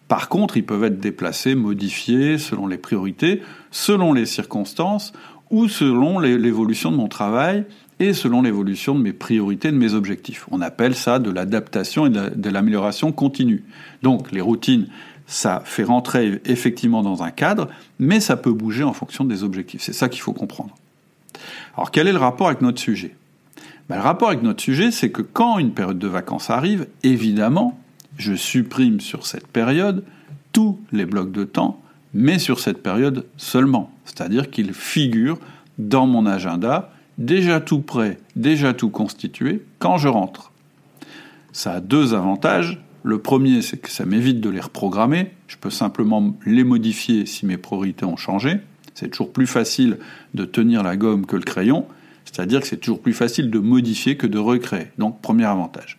Par 0.08 0.28
contre, 0.28 0.58
ils 0.58 0.66
peuvent 0.66 0.84
être 0.84 1.00
déplacés, 1.00 1.56
modifiés 1.56 2.38
selon 2.38 2.68
les 2.68 2.78
priorités, 2.78 3.42
selon 3.72 4.13
les 4.13 4.26
circonstances 4.26 5.13
ou 5.50 5.68
selon 5.68 6.20
l'évolution 6.20 6.92
de 6.92 6.98
mon 6.98 7.08
travail 7.08 7.66
et 8.00 8.13
selon 8.13 8.42
l'évolution 8.42 8.96
de 8.96 9.02
mes 9.02 9.13
priorités, 9.13 9.72
de 9.72 9.78
mes 9.78 9.94
objectifs. 9.94 10.46
On 10.52 10.62
appelle 10.62 10.96
ça 10.96 11.20
de 11.20 11.30
l'adaptation 11.30 12.08
et 12.08 12.10
de 12.10 12.50
l'amélioration 12.50 13.12
continue. 13.12 13.63
Donc 14.02 14.32
les 14.32 14.42
routines, 14.42 14.88
ça 15.27 15.62
fait 15.65 15.83
rentrer 15.83 16.41
effectivement 16.45 17.01
dans 17.01 17.23
un 17.23 17.31
cadre, 17.31 17.69
mais 17.99 18.19
ça 18.19 18.38
peut 18.38 18.53
bouger 18.53 18.83
en 18.83 18.93
fonction 18.93 19.25
des 19.25 19.43
objectifs. 19.43 19.81
C'est 19.81 19.93
ça 19.93 20.09
qu'il 20.09 20.21
faut 20.21 20.33
comprendre. 20.33 20.75
Alors 21.75 21.91
quel 21.91 22.07
est 22.07 22.13
le 22.13 22.19
rapport 22.19 22.47
avec 22.47 22.62
notre 22.62 22.79
sujet? 22.79 23.15
Ben, 23.89 23.95
Le 23.95 24.01
rapport 24.01 24.29
avec 24.29 24.43
notre 24.43 24.62
sujet, 24.62 24.91
c'est 24.91 25.12
que 25.12 25.21
quand 25.21 25.59
une 25.59 25.73
période 25.73 25.99
de 25.99 26.07
vacances 26.07 26.49
arrive, 26.49 26.88
évidemment, 27.03 27.79
je 28.17 28.33
supprime 28.33 28.99
sur 28.99 29.25
cette 29.25 29.47
période 29.47 30.03
tous 30.51 30.79
les 30.91 31.05
blocs 31.05 31.31
de 31.31 31.43
temps, 31.43 31.81
mais 32.13 32.38
sur 32.38 32.59
cette 32.59 32.83
période 32.83 33.25
seulement. 33.38 33.91
C'est-à-dire 34.05 34.51
qu'ils 34.51 34.73
figurent 34.73 35.39
dans 35.79 36.05
mon 36.05 36.25
agenda, 36.25 36.91
déjà 37.17 37.59
tout 37.59 37.81
prêt, 37.81 38.19
déjà 38.36 38.73
tout 38.73 38.89
constitué, 38.89 39.65
quand 39.79 39.97
je 39.97 40.07
rentre. 40.07 40.51
Ça 41.51 41.73
a 41.73 41.79
deux 41.79 42.13
avantages. 42.13 42.79
Le 43.04 43.18
premier, 43.18 43.62
c'est 43.62 43.78
que 43.78 43.89
ça 43.89 44.06
m'évite 44.06 44.39
de 44.39 44.50
les 44.50 44.62
reprogrammer. 44.62 45.34
Je 45.48 45.58
peux 45.58 45.70
simplement 45.70 46.36
les 46.46 46.63
modifier 46.63 47.26
si 47.26 47.46
mes 47.46 47.58
priorités 47.58 48.06
ont 48.06 48.16
changé. 48.16 48.62
C'est 48.93 49.10
toujours 49.10 49.34
plus 49.34 49.47
facile 49.47 49.97
de 50.34 50.45
tenir 50.45 50.84
la 50.84 50.95
gomme 50.95 51.26
que 51.26 51.36
le 51.36 51.43
crayon, 51.43 51.86
c'est-à-dire 52.24 52.62
que 52.62 52.68
c'est 52.68 52.78
toujours 52.78 53.01
plus 53.01 53.14
facile 53.14 53.51
de 53.51 53.60
modifier 53.60 54.16
que 54.16 54.26
de 54.26 54.39
recréer. 54.39 54.88
Donc, 54.97 55.22
premier 55.22 55.43
avantage. 55.43 55.97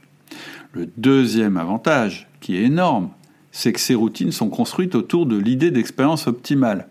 Le 0.73 0.89
deuxième 0.97 1.59
avantage, 1.59 2.27
qui 2.41 2.57
est 2.57 2.63
énorme, 2.63 3.11
c'est 3.53 3.73
que 3.73 3.81
ces 3.81 3.95
routines 3.95 4.33
sont 4.33 4.49
construites 4.49 4.95
autour 4.95 5.27
de 5.27 5.37
l'idée 5.37 5.71
d'expérience 5.71 6.27
optimale. 6.27 6.89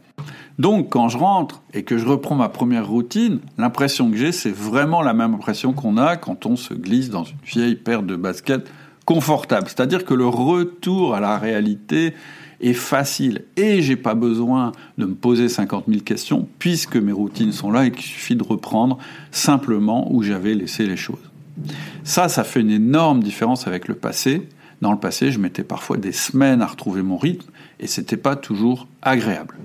Donc, 0.59 0.91
quand 0.91 1.09
je 1.09 1.17
rentre 1.17 1.63
et 1.73 1.83
que 1.83 1.97
je 1.97 2.05
reprends 2.05 2.35
ma 2.35 2.49
première 2.49 2.87
routine, 2.87 3.39
l'impression 3.57 4.11
que 4.11 4.17
j'ai, 4.17 4.31
c'est 4.31 4.53
vraiment 4.53 5.01
la 5.01 5.13
même 5.13 5.33
impression 5.33 5.73
qu'on 5.73 5.97
a 5.97 6.17
quand 6.17 6.45
on 6.45 6.55
se 6.55 6.75
glisse 6.75 7.09
dans 7.09 7.23
une 7.23 7.37
vieille 7.43 7.75
paire 7.75 8.03
de 8.03 8.15
baskets 8.15 8.69
confortable. 9.05 9.67
C'est-à-dire 9.67 10.05
que 10.05 10.13
le 10.13 10.27
retour 10.27 11.15
à 11.15 11.19
la 11.19 11.37
réalité 11.37 12.13
est 12.61 12.73
facile 12.73 13.43
et 13.57 13.81
j'ai 13.81 13.97
pas 13.97 14.13
besoin 14.15 14.71
de 14.97 15.05
me 15.05 15.15
poser 15.15 15.49
50 15.49 15.85
000 15.87 16.01
questions 16.01 16.47
puisque 16.59 16.95
mes 16.95 17.11
routines 17.11 17.51
sont 17.51 17.71
là 17.71 17.85
et 17.85 17.91
qu'il 17.91 18.03
suffit 18.03 18.35
de 18.35 18.43
reprendre 18.43 18.97
simplement 19.31 20.11
où 20.13 20.23
j'avais 20.23 20.53
laissé 20.53 20.85
les 20.85 20.95
choses. 20.95 21.17
Ça, 22.03 22.29
ça 22.29 22.43
fait 22.43 22.61
une 22.61 22.71
énorme 22.71 23.21
différence 23.21 23.67
avec 23.67 23.87
le 23.87 23.95
passé. 23.95 24.47
Dans 24.81 24.91
le 24.91 24.99
passé, 24.99 25.31
je 25.31 25.39
mettais 25.39 25.63
parfois 25.63 25.97
des 25.97 26.11
semaines 26.11 26.61
à 26.61 26.67
retrouver 26.67 27.01
mon 27.01 27.17
rythme 27.17 27.49
et 27.79 27.87
c'était 27.87 28.17
pas 28.17 28.35
toujours 28.35 28.87
agréable. 29.01 29.55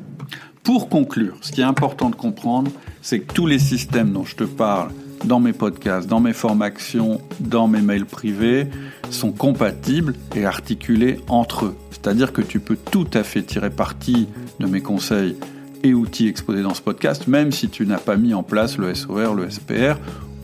Pour 0.62 0.89
conclure, 0.89 1.39
ce 1.41 1.53
qui 1.53 1.61
est 1.61 1.64
important 1.64 2.11
de 2.11 2.16
comprendre, 2.16 2.70
c'est 3.01 3.20
que 3.20 3.32
tous 3.32 3.47
les 3.47 3.59
systèmes 3.59 4.12
dont 4.12 4.24
je 4.24 4.36
te 4.36 4.45
parle 4.45 4.91
dans 5.24 5.40
mes 5.40 5.52
podcasts, 5.52 6.08
dans 6.08 6.20
mes 6.20 6.32
formations, 6.32 7.20
dans 7.40 7.68
mes 7.68 7.80
mails 7.80 8.06
privés 8.06 8.68
sont 9.10 9.32
compatibles 9.32 10.14
et 10.36 10.44
articulés 10.44 11.20
entre 11.28 11.66
eux. 11.66 11.76
C'est-à-dire 11.90 12.32
que 12.32 12.42
tu 12.42 12.60
peux 12.60 12.76
tout 12.76 13.08
à 13.14 13.22
fait 13.22 13.42
tirer 13.42 13.70
parti 13.70 14.28
de 14.60 14.66
mes 14.66 14.80
conseils 14.80 15.36
et 15.82 15.94
outils 15.94 16.28
exposés 16.28 16.62
dans 16.62 16.74
ce 16.74 16.82
podcast, 16.82 17.26
même 17.26 17.52
si 17.52 17.68
tu 17.68 17.86
n'as 17.86 17.98
pas 17.98 18.16
mis 18.16 18.34
en 18.34 18.42
place 18.42 18.78
le 18.78 18.94
SOR, 18.94 19.34
le 19.34 19.48
SPR 19.50 19.96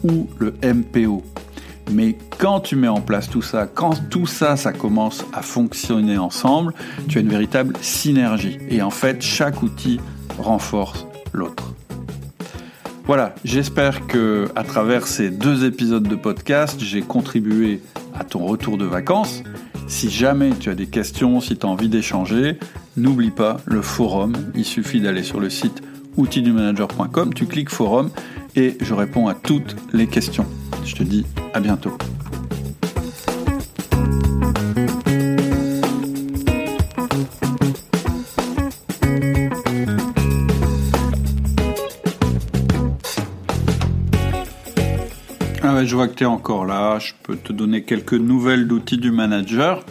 ou 0.02 0.28
le 0.38 0.54
MPO. 0.62 1.22
Mais 1.92 2.16
quand 2.38 2.60
tu 2.60 2.76
mets 2.76 2.88
en 2.88 3.00
place 3.00 3.28
tout 3.28 3.42
ça, 3.42 3.66
quand 3.66 4.08
tout 4.08 4.26
ça, 4.26 4.56
ça 4.56 4.72
commence 4.72 5.24
à 5.32 5.42
fonctionner 5.42 6.16
ensemble, 6.18 6.72
tu 7.08 7.18
as 7.18 7.20
une 7.20 7.28
véritable 7.28 7.74
synergie. 7.82 8.58
Et 8.70 8.80
en 8.80 8.90
fait, 8.90 9.20
chaque 9.20 9.62
outil 9.62 10.00
renforce 10.38 11.06
l'autre. 11.32 11.73
Voilà, 13.06 13.34
j'espère 13.44 14.06
que 14.06 14.48
à 14.56 14.64
travers 14.64 15.06
ces 15.06 15.30
deux 15.30 15.66
épisodes 15.66 16.08
de 16.08 16.14
podcast, 16.16 16.80
j'ai 16.80 17.02
contribué 17.02 17.82
à 18.14 18.24
ton 18.24 18.46
retour 18.46 18.78
de 18.78 18.86
vacances. 18.86 19.42
Si 19.86 20.08
jamais 20.08 20.52
tu 20.58 20.70
as 20.70 20.74
des 20.74 20.86
questions, 20.86 21.40
si 21.42 21.58
tu 21.58 21.66
as 21.66 21.68
envie 21.68 21.90
d'échanger, 21.90 22.58
n'oublie 22.96 23.30
pas 23.30 23.58
le 23.66 23.82
forum. 23.82 24.32
Il 24.54 24.64
suffit 24.64 25.02
d'aller 25.02 25.22
sur 25.22 25.38
le 25.38 25.50
site 25.50 25.82
outildumanager.com, 26.16 27.34
tu 27.34 27.44
cliques 27.44 27.70
forum 27.70 28.10
et 28.56 28.78
je 28.80 28.94
réponds 28.94 29.28
à 29.28 29.34
toutes 29.34 29.76
les 29.92 30.06
questions. 30.06 30.46
Je 30.86 30.94
te 30.94 31.02
dis 31.02 31.26
à 31.52 31.60
bientôt. 31.60 31.98
Je 45.84 45.94
vois 45.94 46.08
que 46.08 46.14
tu 46.14 46.24
es 46.24 46.26
encore 46.26 46.64
là. 46.66 46.98
Je 46.98 47.12
peux 47.22 47.36
te 47.36 47.52
donner 47.52 47.82
quelques 47.82 48.14
nouvelles 48.14 48.66
d'outils 48.66 48.98
du 48.98 49.10
manager. 49.10 49.84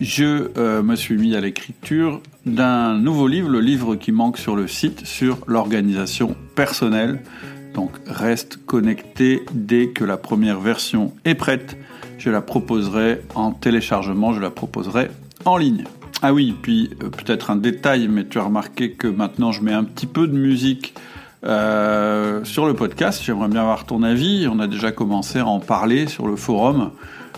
Je 0.00 0.50
euh, 0.58 0.82
me 0.82 0.96
suis 0.96 1.16
mis 1.16 1.34
à 1.36 1.40
l'écriture 1.40 2.20
d'un 2.46 2.98
nouveau 2.98 3.28
livre, 3.28 3.48
le 3.48 3.60
livre 3.60 3.96
qui 3.96 4.12
manque 4.12 4.38
sur 4.38 4.56
le 4.56 4.66
site, 4.66 5.06
sur 5.06 5.38
l'organisation 5.46 6.34
personnelle 6.54 7.20
donc 7.74 7.90
reste 8.06 8.64
connecté 8.64 9.42
dès 9.52 9.88
que 9.88 10.04
la 10.04 10.16
première 10.16 10.60
version 10.60 11.12
est 11.24 11.34
prête. 11.34 11.76
Je 12.16 12.30
la 12.30 12.40
proposerai 12.40 13.20
en 13.34 13.50
téléchargement, 13.50 14.32
je 14.32 14.40
la 14.40 14.50
proposerai 14.50 15.08
en 15.44 15.56
ligne. 15.56 15.84
Ah 16.22 16.32
oui, 16.32 16.54
puis 16.62 16.90
euh, 17.02 17.10
peut-être 17.10 17.50
un 17.50 17.56
détail, 17.56 18.08
mais 18.08 18.24
tu 18.24 18.38
as 18.38 18.44
remarqué 18.44 18.92
que 18.92 19.08
maintenant 19.08 19.52
je 19.52 19.62
mets 19.62 19.72
un 19.72 19.84
petit 19.84 20.06
peu 20.06 20.26
de 20.26 20.38
musique 20.38 20.94
euh, 21.44 22.44
sur 22.44 22.66
le 22.66 22.74
podcast. 22.74 23.22
J'aimerais 23.24 23.48
bien 23.48 23.62
avoir 23.62 23.84
ton 23.84 24.02
avis. 24.02 24.46
On 24.50 24.58
a 24.60 24.66
déjà 24.66 24.92
commencé 24.92 25.38
à 25.38 25.46
en 25.46 25.60
parler 25.60 26.06
sur 26.06 26.26
le 26.26 26.36
forum. 26.36 26.90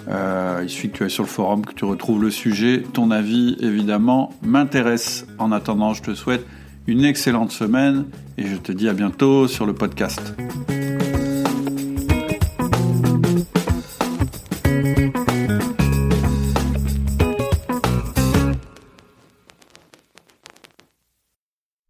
Euh, 0.08 0.60
il 0.62 0.68
suffit 0.68 0.90
que 0.90 0.98
tu 0.98 1.02
ailles 1.04 1.10
sur 1.10 1.24
le 1.24 1.28
forum, 1.28 1.64
que 1.64 1.72
tu 1.72 1.84
retrouves 1.84 2.22
le 2.22 2.30
sujet. 2.30 2.82
Ton 2.92 3.10
avis, 3.10 3.56
évidemment, 3.60 4.32
m'intéresse. 4.42 5.26
En 5.38 5.52
attendant, 5.52 5.94
je 5.94 6.02
te 6.02 6.14
souhaite 6.14 6.46
une 6.86 7.04
excellente 7.04 7.50
semaine 7.50 8.04
et 8.38 8.46
je 8.46 8.56
te 8.56 8.72
dis 8.72 8.88
à 8.88 8.92
bientôt 8.92 9.48
sur 9.48 9.66
le 9.66 9.72
podcast. 9.72 10.34